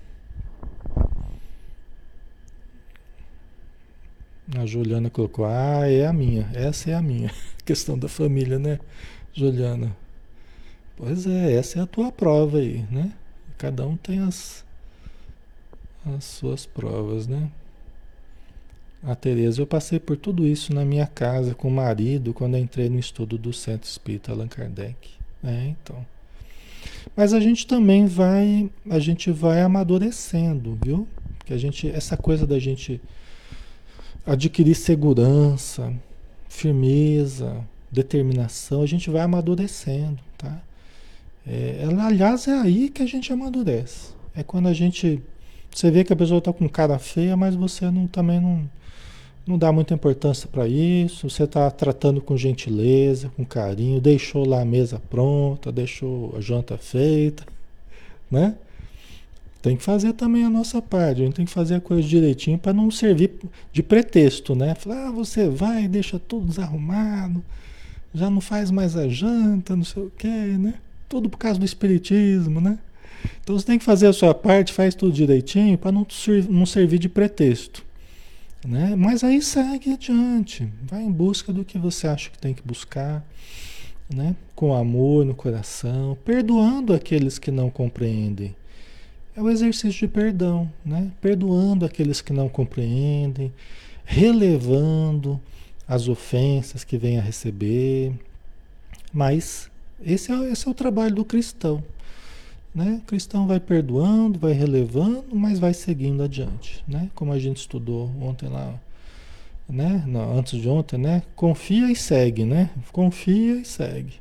[4.53, 7.31] A Juliana colocou, ah, é a minha, essa é a minha.
[7.65, 8.79] Questão da família, né,
[9.33, 9.95] Juliana?
[10.95, 13.11] Pois é, essa é a tua prova aí, né?
[13.57, 14.63] Cada um tem as,
[16.05, 17.49] as suas provas, né?
[19.01, 22.89] A Tereza, eu passei por tudo isso na minha casa com o marido quando entrei
[22.89, 25.09] no estudo do Centro Espírita Allan Kardec.
[25.43, 26.05] É, então.
[27.15, 31.07] Mas a gente também vai, a gente vai amadurecendo, viu?
[31.45, 33.01] Que a gente, essa coisa da gente
[34.25, 35.93] adquirir segurança,
[36.49, 37.57] firmeza,
[37.91, 40.61] determinação, a gente vai amadurecendo, tá?
[41.47, 44.13] É, aliás, é aí que a gente amadurece.
[44.35, 45.21] É quando a gente,
[45.73, 48.67] você vê que a pessoa está com cara feia, mas você não, também não
[49.47, 51.29] não dá muita importância para isso.
[51.29, 56.77] Você está tratando com gentileza, com carinho, deixou lá a mesa pronta, deixou a janta
[56.77, 57.45] feita,
[58.29, 58.55] né?
[59.65, 62.55] Tem que fazer também a nossa parte, a gente tem que fazer a coisa direitinho
[62.55, 63.31] para não servir
[63.73, 64.75] de pretexto, né?
[64.75, 67.43] Falar, ah, você vai, deixa tudo desarrumado,
[68.13, 70.75] já não faz mais a janta, não sei o quê, né?
[71.09, 72.77] Tudo por causa do espiritismo, né?
[73.41, 76.05] Então você tem que fazer a sua parte, faz tudo direitinho para não,
[76.47, 77.83] não servir de pretexto.
[78.63, 78.95] Né?
[78.95, 83.25] Mas aí segue adiante, vai em busca do que você acha que tem que buscar.
[84.13, 84.35] né?
[84.55, 88.55] com amor no coração, perdoando aqueles que não compreendem.
[89.35, 91.11] É o exercício de perdão, né?
[91.19, 93.51] perdoando aqueles que não compreendem,
[94.05, 95.39] relevando
[95.85, 98.13] as ofensas que vem a receber.
[99.11, 99.69] Mas
[100.01, 101.83] esse é, esse é o trabalho do cristão.
[102.73, 103.01] Né?
[103.03, 106.83] O cristão vai perdoando, vai relevando, mas vai seguindo adiante.
[106.87, 107.09] Né?
[107.13, 108.79] Como a gente estudou ontem lá,
[109.67, 110.03] né?
[110.07, 111.23] Não, antes de ontem, né?
[111.35, 112.69] Confia e segue, né?
[112.91, 114.13] Confia e segue.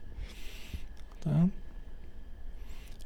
[1.20, 1.48] Tá?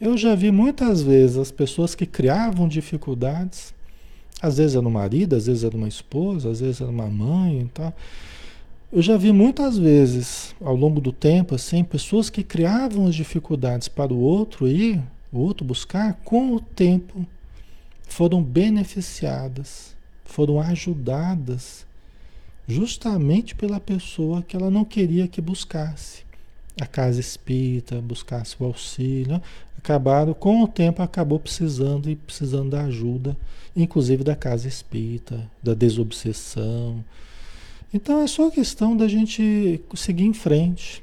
[0.01, 3.74] Eu já vi muitas vezes as pessoas que criavam dificuldades,
[4.40, 7.62] às vezes era no marido, às vezes era uma esposa, às vezes era uma mãe
[7.62, 7.92] e tal.
[8.92, 13.88] Eu já vi muitas vezes, ao longo do tempo, assim, pessoas que criavam as dificuldades
[13.88, 17.26] para o outro ir, o outro buscar, com o tempo
[18.09, 21.84] foram beneficiadas, foram ajudadas
[22.68, 26.28] justamente pela pessoa que ela não queria que buscasse
[26.81, 29.43] a casa espírita, buscasse o auxílio,
[29.76, 33.37] acabaram com o tempo acabou precisando e precisando da ajuda,
[33.74, 37.05] inclusive da casa espírita, da desobsessão.
[37.93, 41.03] Então é só questão da gente seguir em frente.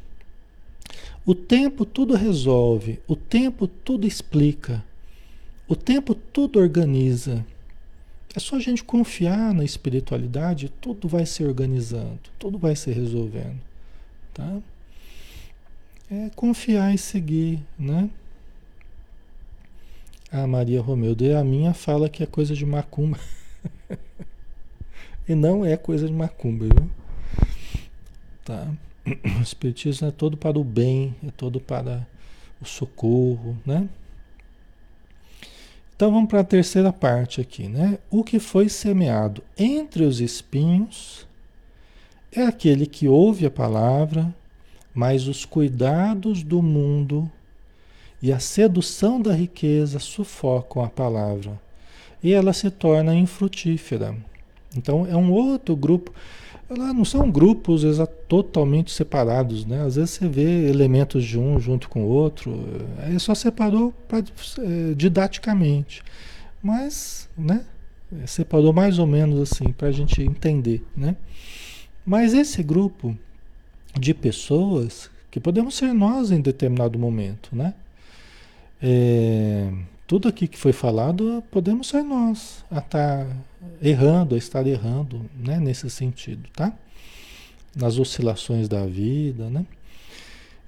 [1.25, 4.83] O tempo tudo resolve, o tempo tudo explica,
[5.67, 7.43] o tempo tudo organiza.
[8.35, 13.59] É só a gente confiar na espiritualidade, tudo vai se organizando, tudo vai se resolvendo,
[14.33, 14.61] tá?
[16.09, 18.09] É confiar e seguir, né?
[20.31, 23.19] A Maria Romeu, de minha fala que é coisa de macumba.
[25.27, 26.89] e não é coisa de macumba, viu?
[28.43, 28.71] Tá?
[29.39, 32.07] O espiritismo é todo para o bem, é todo para
[32.61, 33.89] o socorro, né?
[35.95, 37.97] Então vamos para a terceira parte aqui, né?
[38.11, 41.25] O que foi semeado entre os espinhos
[42.31, 44.35] é aquele que ouve a palavra,
[44.95, 47.29] mas os cuidados do mundo
[48.21, 51.59] e a sedução da riqueza sufocam a palavra
[52.23, 54.15] e ela se torna infrutífera.
[54.75, 56.13] Então é um outro grupo.
[56.67, 57.83] Ela não são grupos
[58.27, 59.83] totalmente separados, né?
[59.83, 62.65] Às vezes você vê elementos de um junto com o outro,
[62.97, 66.01] aí só separou pra, é, didaticamente,
[66.63, 67.63] mas, né?
[68.25, 71.15] Separou mais ou menos assim para a gente entender, né?
[72.03, 73.15] Mas esse grupo
[73.99, 77.73] de pessoas que podemos ser nós em determinado momento, né?
[78.81, 79.71] É,
[80.05, 83.27] tudo aqui que foi falado podemos ser nós a estar tá
[83.81, 85.59] errando, a estar errando, né?
[85.59, 86.73] Nesse sentido, tá?
[87.75, 89.65] Nas oscilações da vida, né?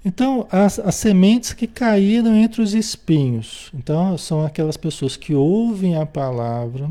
[0.04, 3.70] Então, as, as sementes que caíram entre os espinhos.
[3.74, 6.90] Então, são aquelas pessoas que ouvem a palavra,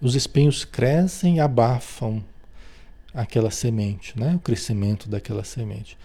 [0.00, 2.22] os espinhos crescem e abafam
[3.14, 4.34] aquela semente, né?
[4.36, 5.96] O crescimento daquela semente.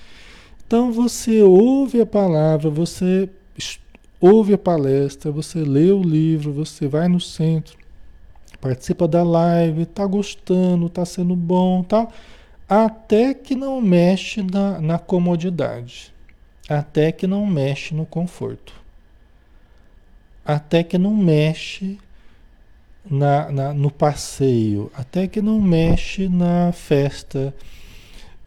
[0.65, 3.29] Então, você ouve a palavra, você
[4.19, 7.77] ouve a palestra, você lê o livro, você vai no centro,
[8.59, 12.11] participa da live, está gostando, está sendo bom, tal,
[12.67, 16.13] até que não mexe na, na comodidade,
[16.67, 18.73] até que não mexe no conforto,
[20.43, 21.97] até que não mexe
[23.09, 27.53] na, na, no passeio, até que não mexe na festa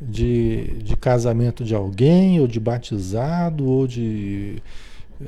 [0.00, 4.62] de, de casamento de alguém, ou de batizado, ou de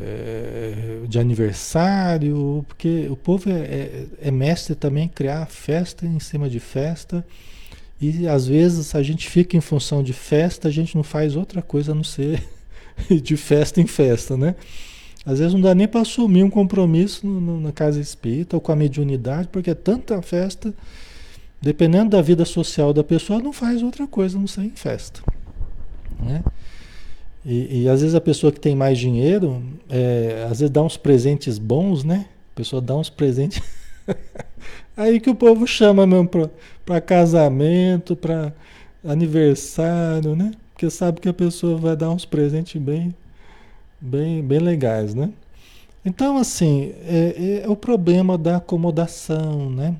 [0.01, 6.19] é, de aniversário, porque o povo é, é, é, mestre também em criar festa em
[6.19, 7.25] cima de festa.
[8.01, 11.61] E às vezes a gente fica em função de festa, a gente não faz outra
[11.61, 12.43] coisa a não ser
[13.23, 14.55] de festa em festa, né?
[15.25, 18.61] Às vezes não dá nem para assumir um compromisso no, no, na casa espírita ou
[18.61, 20.75] com a mediunidade, porque é tanta festa,
[21.61, 25.23] dependendo da vida social da pessoa, não faz outra coisa não ser em festa,
[26.21, 26.43] né?
[27.45, 30.97] E, e, às vezes a pessoa que tem mais dinheiro, é, às vezes dá uns
[30.97, 32.27] presentes bons, né?
[32.53, 33.61] A pessoa dá uns presentes.
[34.97, 36.31] Aí que o povo chama mesmo
[36.85, 38.53] para casamento, para
[39.05, 40.53] aniversário, né?
[40.73, 43.13] Porque sabe que a pessoa vai dar uns presentes bem,
[44.03, 45.31] bem, bem legais, né?
[46.05, 49.95] Então, assim, é, é o problema da acomodação, né?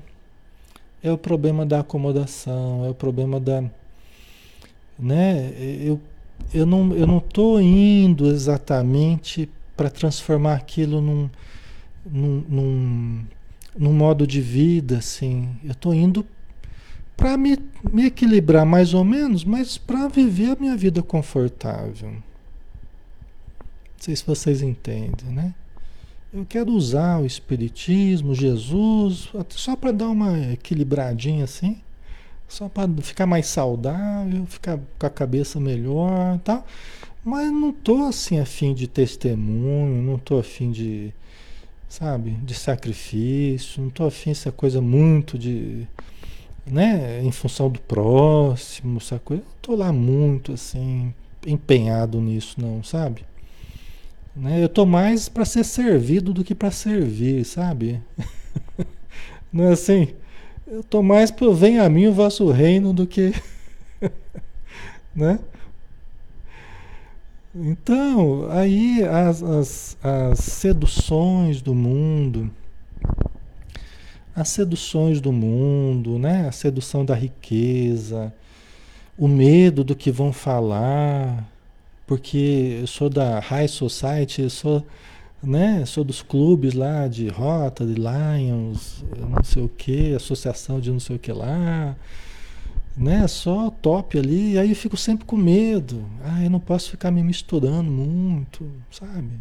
[1.01, 3.63] É o problema da acomodação, é o problema da.
[4.99, 5.53] Né?
[5.81, 5.99] Eu
[6.53, 11.29] eu não eu não estou indo exatamente para transformar aquilo num,
[12.05, 13.25] num, num,
[13.77, 15.49] num, modo de vida, assim.
[15.63, 16.25] Eu estou indo
[17.17, 17.57] para me,
[17.91, 22.13] me equilibrar mais ou menos, mas para viver a minha vida confortável.
[24.03, 25.55] Não sei se vocês entendem, né?
[26.33, 31.81] Eu quero usar o Espiritismo, Jesus, só para dar uma equilibradinha assim,
[32.49, 36.67] Só para ficar mais saudável, ficar com a cabeça melhor, tal.
[37.23, 41.13] Mas não tô assim afim de testemunho, não tô afim de,
[41.87, 45.87] sabe, de sacrifício, não tô afim dessa coisa muito de,
[46.65, 49.43] né, em função do próximo, essa coisa.
[49.43, 51.13] Não tô lá muito assim
[51.47, 53.25] empenhado nisso não, sabe?
[54.35, 54.63] Né?
[54.63, 58.01] Eu tô mais para ser servido do que para servir, sabe?
[59.51, 60.07] não é assim?
[60.65, 63.33] Eu tô mais para venha a mim o vosso reino do que,
[65.13, 65.39] né?
[67.55, 72.49] Então, aí as, as, as seduções do mundo,
[74.35, 76.47] as seduções do mundo, né?
[76.47, 78.33] A sedução da riqueza,
[79.15, 81.47] o medo do que vão falar,
[82.05, 84.85] porque eu sou da High Society, eu sou,
[85.41, 90.91] né, sou dos clubes lá de Rota, de Lions, não sei o que, associação de
[90.91, 91.95] não sei o que lá,
[92.95, 96.91] né, só top ali, e aí eu fico sempre com medo, ah, eu não posso
[96.91, 99.31] ficar me misturando muito, sabe?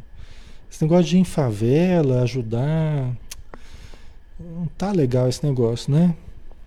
[0.70, 3.14] Esse negócio de ir em favela, ajudar,
[4.40, 6.14] não tá legal esse negócio, né?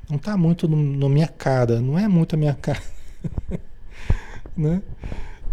[0.07, 2.83] Não tá muito no minha cara, não é muito a minha cara,
[4.55, 4.81] né?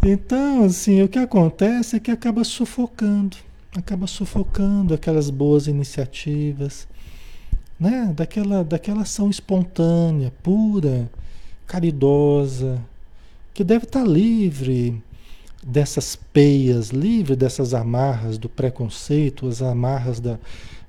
[0.04, 3.36] Então, assim, o que acontece é que acaba sufocando,
[3.72, 6.88] acaba sufocando aquelas boas iniciativas,
[7.78, 8.12] né?
[8.12, 11.08] Daquela, daquela ação espontânea, pura,
[11.68, 12.82] caridosa,
[13.54, 15.00] que deve estar livre
[15.64, 20.36] dessas peias, livre dessas amarras do preconceito, as amarras da,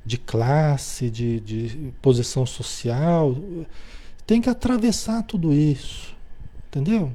[0.03, 3.36] de classe, de, de posição social.
[4.26, 6.16] Tem que atravessar tudo isso,
[6.68, 7.11] entendeu?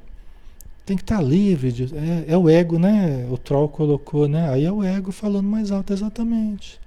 [0.89, 1.71] Tem que estar livre.
[1.71, 3.27] De, é, é, o ego, né?
[3.31, 4.51] O troll colocou, né?
[4.51, 6.81] Aí é o ego falando mais alto, exatamente.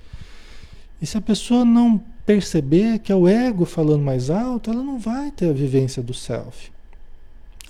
[0.99, 4.97] E se a pessoa não perceber que é o ego falando mais alto, ela não
[4.97, 6.71] vai ter a vivência do self.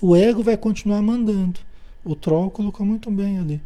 [0.00, 1.60] O ego vai continuar mandando.
[2.02, 3.60] O troll colocou muito bem ali.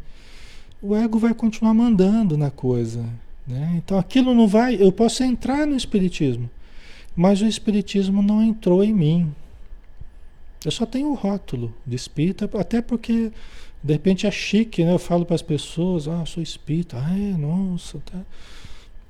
[0.81, 3.03] O ego vai continuar mandando na coisa.
[3.47, 3.75] Né?
[3.77, 4.75] Então aquilo não vai.
[4.75, 6.49] Eu posso entrar no Espiritismo,
[7.15, 9.33] mas o Espiritismo não entrou em mim.
[10.65, 13.31] Eu só tenho o rótulo de espírita, até porque
[13.83, 14.93] de repente é chique, né?
[14.93, 18.19] Eu falo para as pessoas, ah, sou espírita, ah, é, nossa, tá.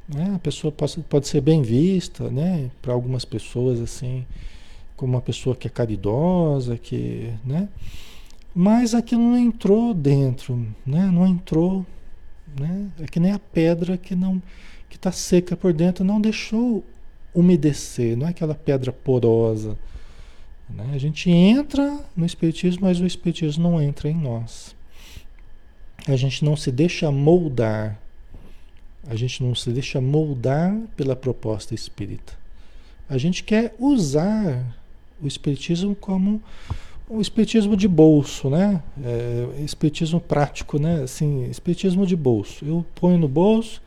[0.08, 0.34] Né?
[0.36, 2.70] A pessoa pode, pode ser bem vista, né?
[2.82, 4.26] Para algumas pessoas assim,
[4.96, 7.70] como uma pessoa que é caridosa, que, né?
[8.54, 11.10] Mas aquilo não entrou dentro, né?
[11.12, 11.86] Não entrou,
[12.60, 12.90] né?
[13.00, 14.42] É que nem a pedra que não
[14.90, 16.84] que está seca por dentro, não deixou
[17.34, 19.78] umedecer, não é aquela pedra porosa
[20.70, 20.92] né?
[20.94, 24.76] A gente entra no Espiritismo, mas o Espiritismo não entra em nós.
[26.08, 28.00] A gente não se deixa moldar.
[29.08, 32.34] A gente não se deixa moldar pela proposta espírita.
[33.10, 34.76] A gente quer usar
[35.22, 36.42] o Espiritismo como
[37.10, 38.84] o Espiritismo de bolso, né?
[39.02, 41.04] É, espiritismo prático, né?
[41.04, 42.66] Assim, Espiritismo de bolso.
[42.66, 43.82] Eu ponho no bolso,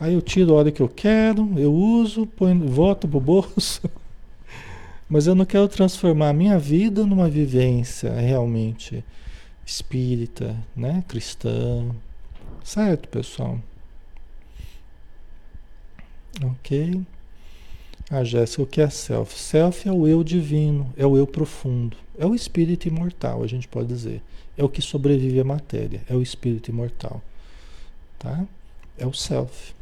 [0.00, 3.82] aí eu tiro a hora que eu quero, eu uso, ponho, volto pro bolso.
[5.12, 9.04] Mas eu não quero transformar a minha vida numa vivência realmente
[9.62, 11.04] espírita, né?
[11.06, 11.90] cristã.
[12.64, 13.60] Certo, pessoal?
[16.42, 17.02] Ok?
[18.08, 19.38] A Jéssica, o que é self?
[19.38, 23.68] Self é o eu divino, é o eu profundo, é o espírito imortal, a gente
[23.68, 24.22] pode dizer.
[24.56, 27.20] É o que sobrevive à matéria, é o espírito imortal.
[28.18, 28.46] Tá?
[28.96, 29.74] É o self.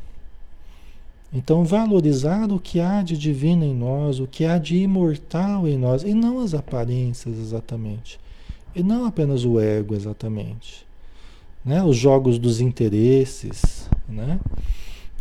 [1.33, 5.78] Então, valorizar o que há de divino em nós, o que há de imortal em
[5.78, 8.18] nós, e não as aparências exatamente.
[8.74, 10.85] E não apenas o ego exatamente.
[11.64, 11.83] Né?
[11.83, 13.89] Os jogos dos interesses.
[14.09, 14.41] Né?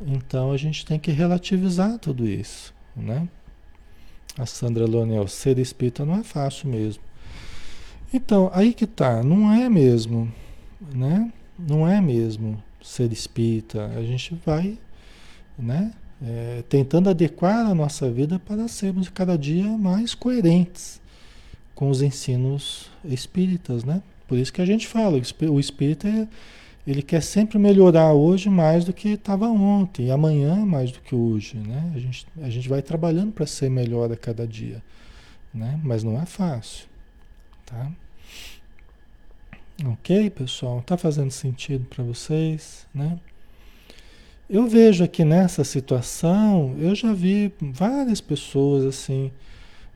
[0.07, 2.73] Então, a gente tem que relativizar tudo isso.
[2.95, 3.27] Né?
[4.35, 7.03] A Sandra Lonel, ser espírita não é fácil mesmo.
[8.11, 10.31] Então, aí que tá, não é mesmo,
[10.95, 11.31] né?
[11.57, 13.85] Não é mesmo ser espírita.
[13.95, 14.79] A gente vai
[15.59, 15.91] né?
[16.21, 20.99] É, tentando adequar a nossa vida para sermos cada dia mais coerentes
[21.73, 24.01] com os ensinos espíritas, né?
[24.27, 26.27] Por isso que a gente fala, o espírita
[26.85, 31.57] ele quer sempre melhorar hoje mais do que estava ontem, amanhã mais do que hoje,
[31.57, 31.91] né?
[31.95, 34.81] A gente, a gente vai trabalhando para ser melhor a cada dia,
[35.53, 35.79] né?
[35.83, 36.87] Mas não é fácil,
[37.65, 37.91] tá?
[39.85, 40.81] Ok, pessoal?
[40.81, 43.19] Tá fazendo sentido para vocês, né?
[44.49, 49.31] Eu vejo aqui nessa situação, eu já vi várias pessoas assim,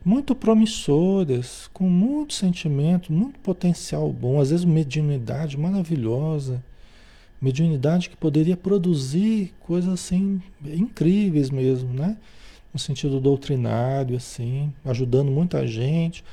[0.04, 6.62] muito promissoras, com muito sentimento, muito potencial bom, às vezes mediunidade maravilhosa,
[7.42, 12.16] mediunidade que poderia produzir coisas assim incríveis mesmo, né?
[12.72, 16.24] no sentido doutrinário, assim, ajudando muita gente,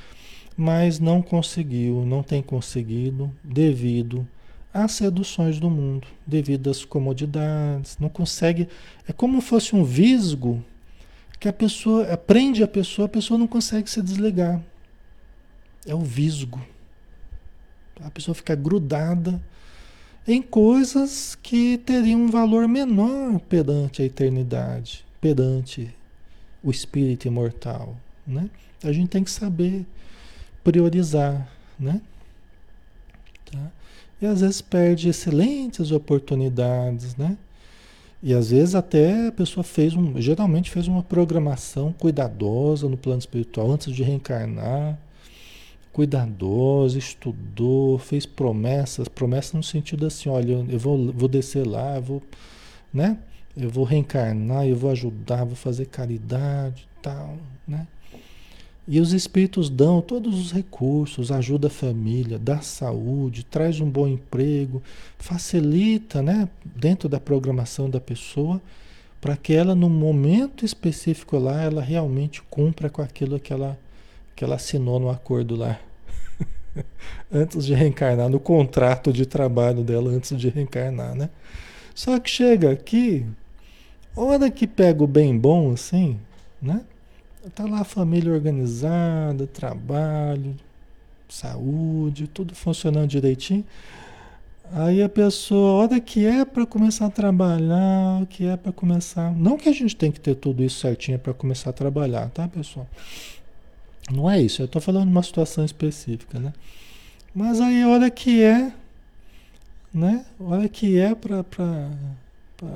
[0.56, 4.24] mas não conseguiu, não tem conseguido devido
[4.72, 8.68] às seduções do mundo, devido às comodidades, não consegue,
[9.06, 10.64] é como se fosse um visgo
[11.38, 14.62] que a pessoa prende a pessoa, a pessoa não consegue se desligar.
[15.84, 16.64] É o visgo.
[18.00, 19.42] A pessoa fica grudada
[20.26, 25.92] em coisas que teriam um valor menor perante a eternidade, perante
[26.62, 27.96] o espírito imortal,
[28.26, 28.48] né?
[28.84, 29.84] A gente tem que saber
[30.62, 31.48] priorizar,
[31.78, 32.00] né?
[33.50, 33.70] Tá?
[34.22, 37.36] E às vezes perde excelentes oportunidades, né?
[38.22, 43.18] E às vezes até a pessoa fez um, geralmente fez uma programação cuidadosa no plano
[43.18, 44.96] espiritual antes de reencarnar,
[45.92, 52.02] cuidadosa, estudou, fez promessas, promessas no sentido assim, olha, eu vou, vou descer lá, eu
[52.02, 52.22] vou,
[52.94, 53.18] né?
[53.56, 57.88] Eu vou reencarnar, eu vou ajudar, vou fazer caridade, tal, né?
[58.92, 64.06] E os espíritos dão todos os recursos, ajuda a família, dá saúde, traz um bom
[64.06, 64.82] emprego,
[65.16, 68.60] facilita, né, dentro da programação da pessoa,
[69.18, 73.78] para que ela no momento específico lá, ela realmente cumpra com aquilo que ela
[74.36, 75.80] que ela assinou no acordo lá.
[77.32, 81.30] antes de reencarnar, no contrato de trabalho dela antes de reencarnar, né?
[81.94, 83.24] Só que chega aqui,
[84.14, 86.20] hora que pega o bem bom assim,
[86.60, 86.82] né?
[87.50, 90.54] Tá lá a família organizada, trabalho,
[91.28, 93.64] saúde, tudo funcionando direitinho.
[94.72, 99.30] Aí a pessoa, hora que é para começar a trabalhar, que é para começar.
[99.36, 102.46] Não que a gente tem que ter tudo isso certinho para começar a trabalhar, tá,
[102.46, 102.86] pessoal?
[104.10, 106.52] Não é isso, eu estou falando de uma situação específica, né?
[107.34, 108.72] Mas aí, olha que é,
[109.92, 110.24] né?
[110.40, 111.44] Olha que é para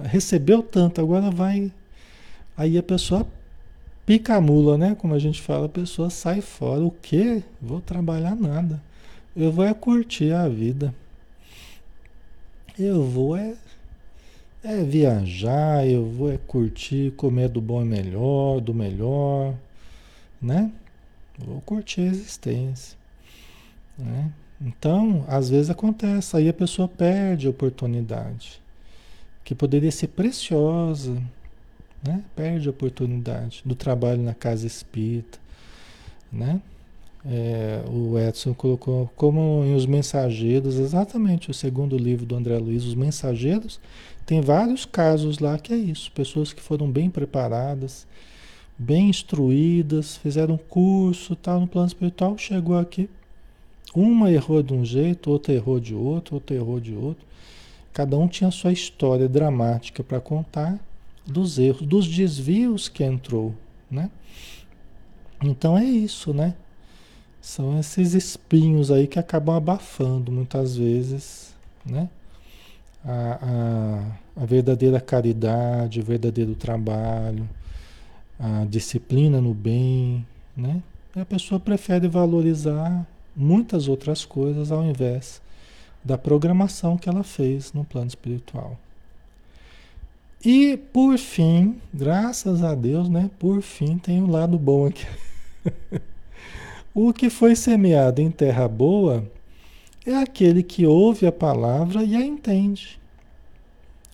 [0.04, 1.72] receber o tanto, agora vai.
[2.56, 3.26] Aí a pessoa
[4.06, 4.94] pica a mula, né?
[4.94, 6.82] Como a gente fala, a pessoa sai fora.
[6.82, 7.42] O quê?
[7.60, 8.80] Vou trabalhar nada.
[9.36, 10.94] Eu vou é curtir a vida.
[12.78, 13.54] Eu vou é,
[14.62, 19.54] é viajar, eu vou é curtir, comer do bom e melhor, do melhor,
[20.40, 20.70] né?
[21.38, 22.96] Vou curtir a existência.
[23.98, 24.30] Né?
[24.60, 28.60] Então, às vezes acontece, aí a pessoa perde a oportunidade,
[29.44, 31.22] que poderia ser preciosa,
[32.06, 32.22] né?
[32.34, 35.38] perde a oportunidade do trabalho na casa espírita.
[36.32, 36.60] Né?
[37.24, 42.84] É, o Edson colocou como em Os Mensageiros, exatamente o segundo livro do André Luiz,
[42.84, 43.80] Os Mensageiros,
[44.24, 48.06] tem vários casos lá que é isso, pessoas que foram bem preparadas,
[48.78, 53.08] bem instruídas, fizeram curso, tal, no plano espiritual, chegou aqui,
[53.94, 57.24] uma errou de um jeito, outra errou de outro, outra errou de outro.
[57.92, 60.78] Cada um tinha sua história dramática para contar
[61.26, 63.54] dos erros, dos desvios que entrou,
[63.90, 64.10] né?
[65.42, 66.54] Então é isso, né?
[67.40, 71.54] São esses espinhos aí que acabam abafando muitas vezes,
[71.84, 72.08] né?
[73.04, 73.38] A,
[74.36, 77.48] a, a verdadeira caridade, o verdadeiro trabalho,
[78.38, 80.82] a disciplina no bem, né?
[81.14, 85.40] E a pessoa prefere valorizar muitas outras coisas ao invés
[86.04, 88.78] da programação que ela fez no plano espiritual.
[90.44, 93.30] E por fim, graças a Deus, né?
[93.38, 95.06] Por fim tem um lado bom aqui.
[96.94, 99.30] o que foi semeado em terra boa
[100.04, 103.00] é aquele que ouve a palavra e a entende.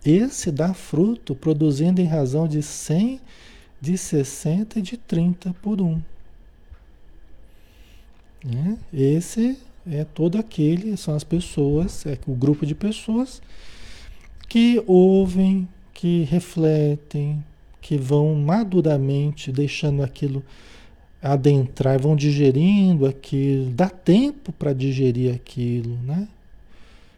[0.05, 3.21] Esse dá fruto, produzindo em razão de 100
[3.81, 6.01] de 60 e de 30 por um.
[8.45, 8.79] Né?
[8.93, 13.43] Esse é todo aquele, são as pessoas, é o grupo de pessoas
[14.49, 15.69] que ouvem,
[16.03, 17.45] que refletem,
[17.81, 20.43] que vão maduramente deixando aquilo
[21.23, 26.27] adentrar, vão digerindo aquilo, dá tempo para digerir aquilo, né?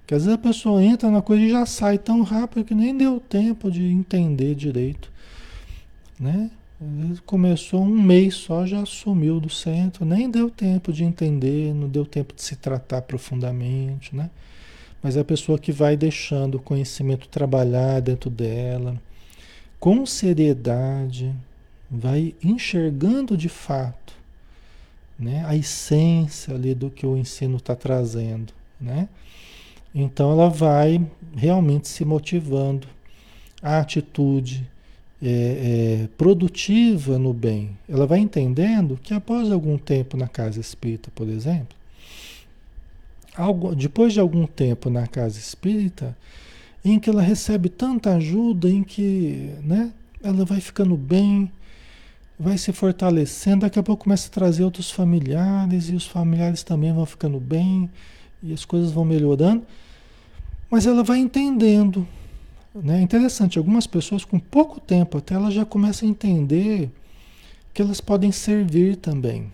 [0.01, 2.95] Porque às vezes a pessoa entra na coisa e já sai tão rápido que nem
[2.95, 5.11] deu tempo de entender direito
[6.20, 6.51] né?
[7.24, 12.05] Começou um mês só, já sumiu do centro, nem deu tempo de entender, não deu
[12.05, 14.28] tempo de se tratar profundamente, né?
[15.05, 18.99] Mas é a pessoa que vai deixando o conhecimento trabalhar dentro dela,
[19.79, 21.31] com seriedade,
[21.91, 24.15] vai enxergando de fato,
[25.19, 25.45] né?
[25.47, 29.07] A essência ali do que o ensino está trazendo, né?
[29.95, 32.89] Então ela vai realmente se motivando
[33.63, 34.67] a atitude,
[35.23, 41.11] é, é, produtiva no bem, ela vai entendendo que após algum tempo na casa espírita,
[41.15, 41.77] por exemplo,
[43.37, 46.16] algo, depois de algum tempo na casa espírita,
[46.85, 49.91] em que ela recebe tanta ajuda, em que né,
[50.22, 51.51] ela vai ficando bem,
[52.39, 56.93] vai se fortalecendo, daqui a pouco começa a trazer outros familiares e os familiares também
[56.93, 57.91] vão ficando bem
[58.43, 59.64] e as coisas vão melhorando,
[60.70, 62.07] mas ela vai entendendo.
[62.74, 62.99] Né?
[62.99, 66.91] É interessante, algumas pessoas com pouco tempo até elas já começam a entender
[67.72, 69.51] que elas podem servir também.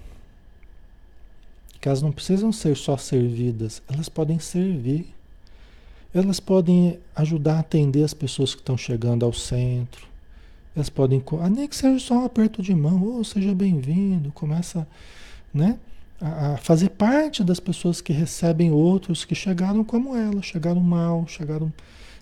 [1.80, 5.14] Que elas não precisam ser só servidas, elas podem servir.
[6.12, 10.10] Elas podem ajudar a atender as pessoas que estão chegando ao centro
[10.74, 14.86] elas podem, nem que seja só um aperto de mão, oh, seja bem-vindo, começa
[15.52, 15.78] né,
[16.20, 21.72] a, fazer parte das pessoas que recebem outros que chegaram como ela, chegaram mal, chegaram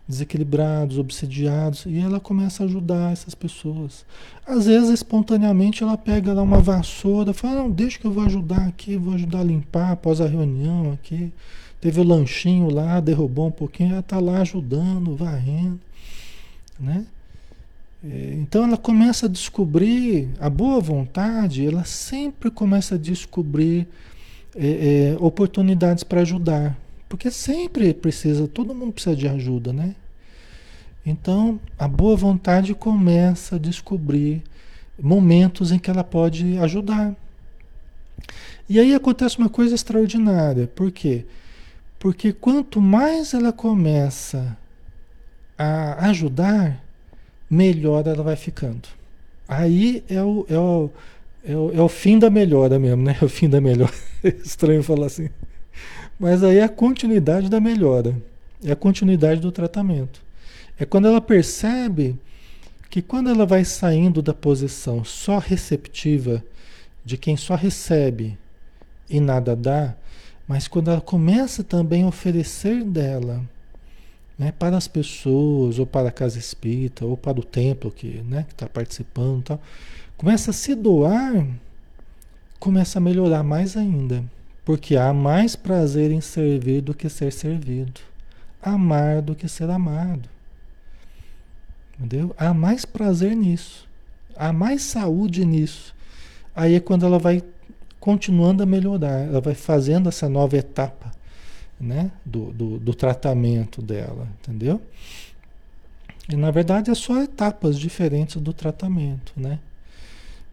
[0.09, 4.07] desequilibrados, obsediados, e ela começa a ajudar essas pessoas.
[4.47, 8.67] Às vezes, espontaneamente, ela pega lá uma vassoura, fala, não, deixa que eu vou ajudar
[8.67, 11.31] aqui, vou ajudar a limpar após a reunião aqui.
[11.79, 15.79] Teve o lanchinho lá, derrubou um pouquinho, ela está lá ajudando, varrendo,
[16.81, 17.05] né?
[18.03, 23.87] É, então ela começa a descobrir a boa vontade, ela sempre começa a descobrir
[24.57, 26.77] é, é, oportunidades para ajudar,
[27.09, 29.95] porque sempre precisa, todo mundo precisa de ajuda, né?
[31.05, 34.43] Então a boa vontade começa a descobrir
[35.01, 37.15] momentos em que ela pode ajudar.
[38.69, 41.25] E aí acontece uma coisa extraordinária, por quê?
[41.99, 44.57] Porque quanto mais ela começa
[45.57, 46.85] a ajudar,
[47.51, 48.89] melhor ela vai ficando.
[49.49, 50.91] Aí é o, é o,
[51.45, 53.17] é o, é o fim da melhora mesmo, né?
[53.23, 53.93] É o fim da melhora.
[54.23, 55.31] É estranho falar assim.
[56.19, 58.17] Mas aí é a continuidade da melhora.
[58.65, 60.21] É a continuidade do tratamento.
[60.79, 62.19] É quando ela percebe
[62.91, 66.43] que quando ela vai saindo da posição só receptiva,
[67.05, 68.37] de quem só recebe
[69.09, 69.95] e nada dá,
[70.47, 73.45] mas quando ela começa também a oferecer dela
[74.39, 78.47] né, para as pessoas, ou para a casa espírita, ou para o templo que né,
[78.49, 79.61] está participando tal,
[80.17, 81.47] começa a se doar,
[82.59, 84.25] começa a melhorar mais ainda.
[84.69, 88.03] Porque há mais prazer em servir do que ser servido.
[88.61, 90.29] Amar do que ser amado.
[91.95, 92.35] Entendeu?
[92.37, 93.89] Há mais prazer nisso.
[94.37, 95.95] Há mais saúde nisso.
[96.55, 97.43] Aí é quando ela vai
[97.99, 101.13] continuando a melhorar, ela vai fazendo essa nova etapa
[101.81, 102.11] né?
[102.23, 104.83] do, do, do tratamento dela, entendeu?
[106.29, 109.61] E na verdade é só etapas diferentes do tratamento, né?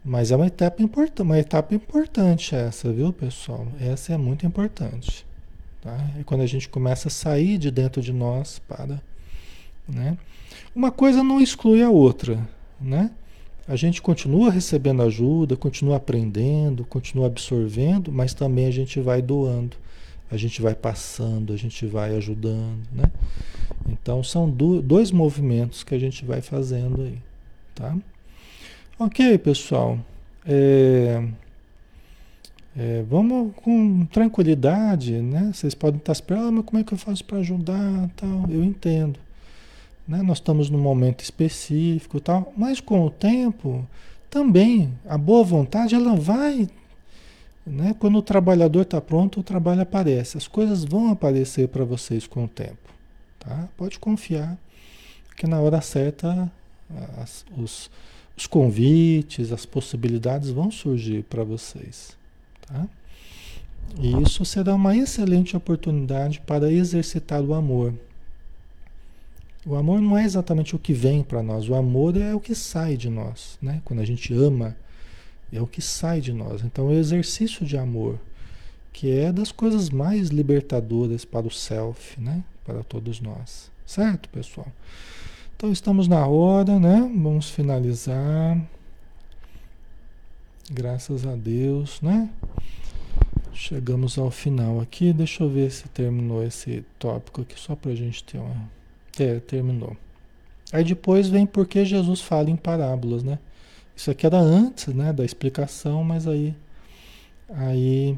[0.05, 3.67] Mas é uma etapa importante, uma etapa importante essa, viu, pessoal?
[3.81, 5.25] Essa é muito importante.
[5.81, 5.97] Tá?
[6.19, 9.01] É quando a gente começa a sair de dentro de nós para.
[9.87, 10.15] Né?
[10.75, 12.47] Uma coisa não exclui a outra.
[12.79, 13.09] Né?
[13.67, 19.75] A gente continua recebendo ajuda, continua aprendendo, continua absorvendo, mas também a gente vai doando
[20.29, 23.11] a gente vai passando, a gente vai ajudando, né?
[23.87, 27.17] Então são do, dois movimentos que a gente vai fazendo aí,
[27.73, 27.95] tá?
[28.97, 29.99] Ok, pessoal.
[30.45, 31.23] É,
[32.77, 35.51] é, vamos com tranquilidade, né?
[35.53, 38.45] Vocês podem estar esperando, ah, mas como é que eu faço para ajudar, tal?
[38.49, 39.19] Eu entendo,
[40.07, 40.21] né?
[40.21, 43.85] Nós estamos num momento específico, tal, mas com o tempo
[44.29, 46.69] também a boa vontade ela vai
[47.65, 47.95] né?
[47.97, 50.37] Quando o trabalhador está pronto, o trabalho aparece.
[50.37, 52.93] As coisas vão aparecer para vocês com o tempo.
[53.39, 53.67] Tá?
[53.75, 54.57] Pode confiar
[55.35, 56.51] que na hora certa
[57.17, 57.89] as, os,
[58.37, 62.17] os convites, as possibilidades vão surgir para vocês.
[62.67, 62.87] Tá?
[63.97, 67.93] E isso será uma excelente oportunidade para exercitar o amor.
[69.65, 72.53] O amor não é exatamente o que vem para nós, o amor é o que
[72.53, 73.57] sai de nós.
[73.61, 73.81] Né?
[73.85, 74.75] Quando a gente ama,
[75.51, 76.63] é o que sai de nós.
[76.63, 78.19] Então, o exercício de amor,
[78.91, 82.43] que é das coisas mais libertadoras para o self, né?
[82.63, 83.71] Para todos nós.
[83.85, 84.67] Certo, pessoal?
[85.57, 86.99] Então, estamos na hora, né?
[86.99, 88.61] Vamos finalizar.
[90.69, 92.29] Graças a Deus, né?
[93.53, 95.13] Chegamos ao final aqui.
[95.13, 98.69] Deixa eu ver se terminou esse tópico aqui, só para a gente ter uma.
[99.17, 99.95] É, terminou.
[100.73, 103.39] Aí depois vem porque Jesus fala em parábolas, né?
[103.95, 106.53] Isso aqui era antes, né, da explicação, mas aí
[107.49, 108.17] aí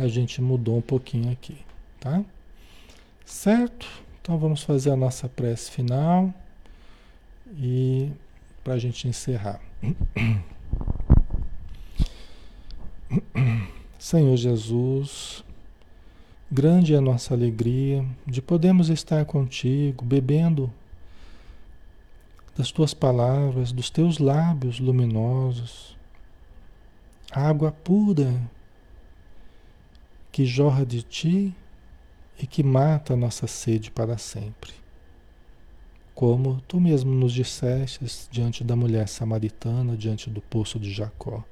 [0.00, 1.58] a gente mudou um pouquinho aqui,
[2.00, 2.24] tá?
[3.26, 4.07] Certo?
[4.28, 6.34] Então vamos fazer a nossa prece final
[7.56, 8.12] e
[8.62, 9.58] para a gente encerrar.
[13.98, 15.42] Senhor Jesus,
[16.52, 20.70] grande é a nossa alegria de podermos estar contigo, bebendo
[22.54, 25.96] das tuas palavras, dos teus lábios luminosos,
[27.32, 28.38] água pura
[30.30, 31.54] que jorra de ti
[32.38, 34.72] e que mata a nossa sede para sempre.
[36.18, 41.44] como tu mesmo nos disseste diante da mulher samaritana, diante do poço de Jacó.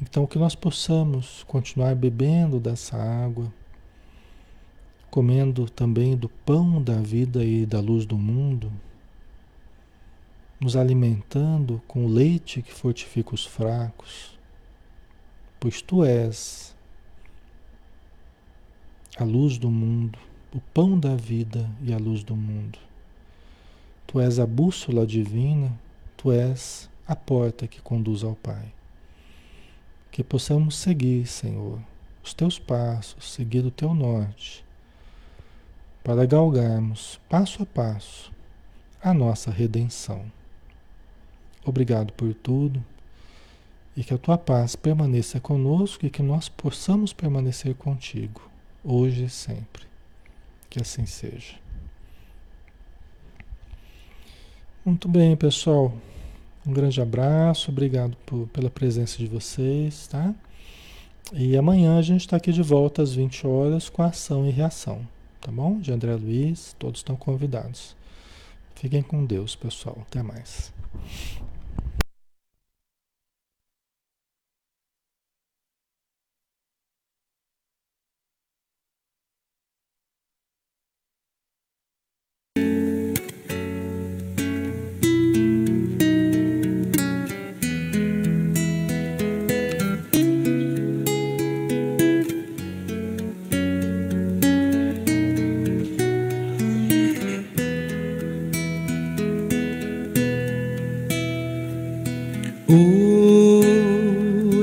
[0.00, 3.52] Então, que nós possamos continuar bebendo dessa água,
[5.10, 8.72] comendo também do pão da vida e da luz do mundo,
[10.60, 14.38] nos alimentando com o leite que fortifica os fracos,
[15.58, 16.71] pois tu és
[19.18, 20.18] a luz do mundo,
[20.54, 22.78] o pão da vida e a luz do mundo.
[24.06, 25.72] Tu és a bússola divina,
[26.16, 28.72] tu és a porta que conduz ao Pai
[30.12, 31.80] que possamos seguir, Senhor,
[32.22, 34.62] os teus passos, seguir o teu norte,
[36.04, 38.30] para galgarmos passo a passo
[39.02, 40.30] a nossa redenção.
[41.64, 42.84] Obrigado por tudo
[43.96, 48.42] e que a tua paz permaneça conosco e que nós possamos permanecer contigo,
[48.84, 49.84] hoje e sempre.
[50.68, 51.54] Que assim seja.
[54.84, 55.94] Muito bem, pessoal.
[56.66, 60.34] Um grande abraço, obrigado por, pela presença de vocês, tá?
[61.32, 65.06] E amanhã a gente está aqui de volta às 20 horas com ação e reação,
[65.40, 65.78] tá bom?
[65.78, 67.96] De André Luiz, todos estão convidados.
[68.74, 69.98] Fiquem com Deus, pessoal.
[70.02, 70.72] Até mais.